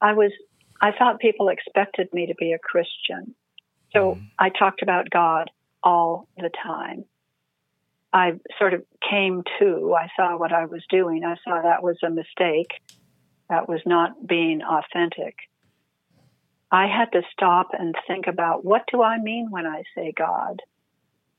I 0.00 0.12
was 0.14 0.32
I 0.80 0.90
thought 0.98 1.20
people 1.20 1.48
expected 1.48 2.12
me 2.12 2.26
to 2.26 2.34
be 2.34 2.52
a 2.52 2.58
Christian. 2.58 3.34
So 3.92 4.16
mm. 4.16 4.26
I 4.38 4.48
talked 4.50 4.82
about 4.82 5.10
God 5.10 5.48
all 5.82 6.28
the 6.36 6.50
time. 6.50 7.04
I 8.12 8.32
sort 8.58 8.74
of 8.74 8.82
came 9.08 9.42
to, 9.58 9.94
I 9.94 10.08
saw 10.16 10.36
what 10.36 10.52
I 10.52 10.66
was 10.66 10.82
doing. 10.90 11.24
I 11.24 11.36
saw 11.44 11.62
that 11.62 11.82
was 11.82 11.96
a 12.04 12.10
mistake. 12.10 12.72
That 13.48 13.68
was 13.68 13.80
not 13.86 14.26
being 14.26 14.60
authentic. 14.62 15.36
I 16.70 16.86
had 16.86 17.12
to 17.12 17.22
stop 17.32 17.68
and 17.78 17.94
think 18.06 18.26
about 18.26 18.64
what 18.64 18.82
do 18.90 19.02
I 19.02 19.18
mean 19.18 19.48
when 19.50 19.66
I 19.66 19.82
say 19.94 20.12
God? 20.16 20.60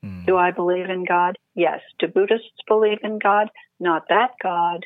Mm. 0.03 0.25
Do 0.25 0.37
I 0.37 0.51
believe 0.51 0.89
in 0.89 1.05
God? 1.05 1.37
Yes. 1.55 1.79
Do 1.99 2.07
Buddhists 2.07 2.61
believe 2.67 2.99
in 3.03 3.19
God? 3.19 3.49
Not 3.79 4.03
that 4.09 4.31
God, 4.41 4.85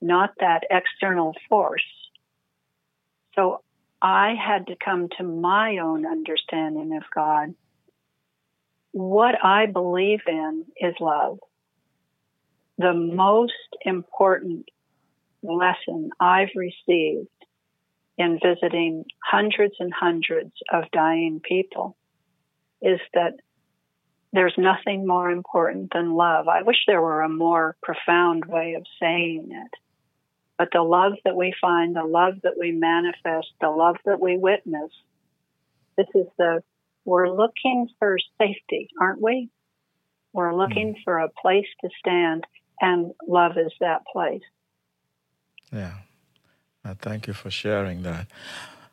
not 0.00 0.34
that 0.40 0.64
external 0.70 1.34
force. 1.48 1.86
So 3.34 3.62
I 4.00 4.34
had 4.34 4.66
to 4.68 4.76
come 4.82 5.08
to 5.18 5.24
my 5.24 5.78
own 5.78 6.06
understanding 6.06 6.96
of 6.96 7.02
God. 7.14 7.54
What 8.92 9.34
I 9.44 9.66
believe 9.66 10.20
in 10.26 10.64
is 10.80 10.94
love. 11.00 11.38
The 12.78 12.94
most 12.94 13.52
important 13.82 14.68
lesson 15.42 16.10
I've 16.20 16.54
received 16.54 17.28
in 18.18 18.38
visiting 18.42 19.04
hundreds 19.22 19.74
and 19.78 19.92
hundreds 19.92 20.52
of 20.72 20.84
dying 20.92 21.40
people 21.42 21.96
is 22.80 23.00
that 23.14 23.34
there's 24.36 24.54
nothing 24.58 25.06
more 25.06 25.30
important 25.30 25.94
than 25.94 26.12
love. 26.12 26.46
I 26.46 26.60
wish 26.60 26.76
there 26.86 27.00
were 27.00 27.22
a 27.22 27.28
more 27.28 27.74
profound 27.82 28.44
way 28.44 28.74
of 28.74 28.84
saying 29.00 29.48
it. 29.50 29.70
But 30.58 30.68
the 30.74 30.82
love 30.82 31.14
that 31.24 31.34
we 31.34 31.54
find, 31.58 31.96
the 31.96 32.04
love 32.04 32.34
that 32.42 32.58
we 32.60 32.70
manifest, 32.70 33.48
the 33.62 33.70
love 33.70 33.96
that 34.04 34.20
we 34.20 34.36
witness, 34.36 34.90
this 35.96 36.08
is 36.14 36.26
the, 36.36 36.62
we're 37.06 37.30
looking 37.30 37.88
for 37.98 38.18
safety, 38.36 38.90
aren't 39.00 39.22
we? 39.22 39.48
We're 40.34 40.54
looking 40.54 40.96
mm. 40.96 41.02
for 41.02 41.18
a 41.18 41.30
place 41.30 41.68
to 41.80 41.88
stand, 41.98 42.44
and 42.78 43.12
love 43.26 43.52
is 43.56 43.72
that 43.80 44.02
place. 44.12 44.42
Yeah. 45.72 45.94
Uh, 46.84 46.94
thank 47.00 47.26
you 47.26 47.32
for 47.32 47.50
sharing 47.50 48.02
that. 48.02 48.26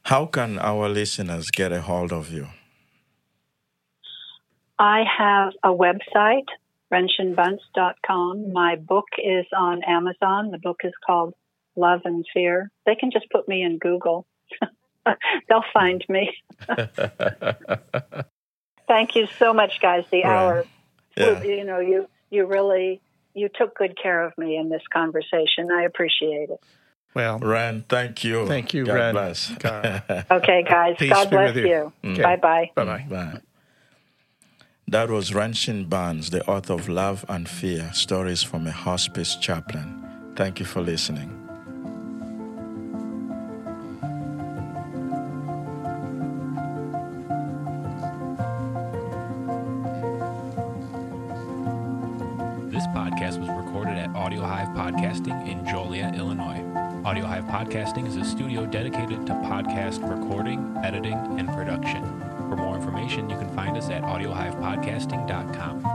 How 0.04 0.26
can 0.26 0.58
our 0.58 0.88
listeners 0.88 1.52
get 1.52 1.74
a 1.74 1.82
hold 1.82 2.14
of 2.14 2.32
you? 2.32 2.48
I 4.80 5.04
have 5.18 5.54
a 5.64 5.70
website, 5.70 6.48
renshinbunce.com. 6.92 8.54
My 8.54 8.76
book 8.76 9.06
is 9.18 9.46
on 9.56 9.84
Amazon. 9.84 10.52
The 10.52 10.58
book 10.58 10.82
is 10.84 10.94
called 11.06 11.34
Love 11.76 12.02
and 12.06 12.26
Fear. 12.34 12.70
They 12.86 12.96
can 12.96 13.12
just 13.12 13.30
put 13.32 13.48
me 13.48 13.62
in 13.64 13.78
Google. 13.78 14.26
They'll 15.50 15.64
find 15.74 16.04
me. 16.10 16.32
Thank 18.88 19.16
you 19.16 19.28
so 19.40 19.54
much, 19.54 19.80
guys. 19.82 20.04
The 20.12 20.24
Right. 20.24 20.32
hour, 20.32 20.66
Yeah. 21.16 21.42
you 21.44 21.64
know, 21.64 21.80
you 21.80 22.08
you 22.30 22.46
really 22.46 23.02
you 23.34 23.50
took 23.54 23.76
good 23.76 23.98
care 24.02 24.24
of 24.26 24.38
me 24.38 24.58
in 24.58 24.70
this 24.70 24.82
conversation. 24.92 25.72
I 25.72 25.84
appreciate 25.84 26.50
it. 26.50 26.60
Well, 27.16 27.40
Ren, 27.40 27.86
thank 27.88 28.24
you. 28.24 28.46
Thank 28.48 28.74
you, 28.74 28.86
God 28.86 28.94
Ren. 28.94 29.14
Bless. 29.14 29.50
God. 29.60 30.04
Okay, 30.32 30.64
guys. 30.68 30.96
Peace 30.98 31.12
God 31.12 31.30
bless 31.30 31.56
you. 31.56 31.68
you. 31.68 31.94
Mm. 32.04 32.14
Okay. 32.14 32.24
Bye 32.24 32.36
bye. 32.38 32.72
bye 32.76 33.06
bye. 33.10 33.42
That 34.94 35.10
was 35.10 35.32
Renshin 35.32 35.90
Bunce, 35.90 36.30
the 36.30 36.46
author 36.46 36.74
of 36.74 36.88
Love 36.88 37.26
and 37.28 37.50
Fear 37.50 37.92
Stories 37.94 38.44
from 38.44 38.68
a 38.68 38.72
Hospice 38.72 39.36
Chaplain. 39.36 40.08
Thank 40.36 40.60
you 40.60 40.68
for 40.68 40.82
listening. 40.82 41.30
This 52.70 52.86
podcast 52.94 53.40
was 53.40 53.50
recorded 53.50 53.98
at 53.98 54.16
Audio 54.16 54.44
Hive 54.44 54.68
Podcasting 54.78 55.48
in 55.48 55.66
Joliet, 55.66 56.14
Illinois. 56.14 56.62
Audio 57.04 57.26
Hive 57.26 57.46
Podcasting 57.46 58.08
is 58.08 58.16
a 58.16 58.24
studio 58.24 58.68
dedicated 58.68 59.26
to 59.26 59.34
podcast 59.34 60.08
recording, 60.08 60.78
editing, 60.84 61.18
and 61.40 61.53
information, 63.04 63.30
you 63.30 63.38
can 63.38 63.54
find 63.56 63.78
us 63.78 63.90
at 63.90 64.04
audiohivepodcasting.com. 64.04 65.93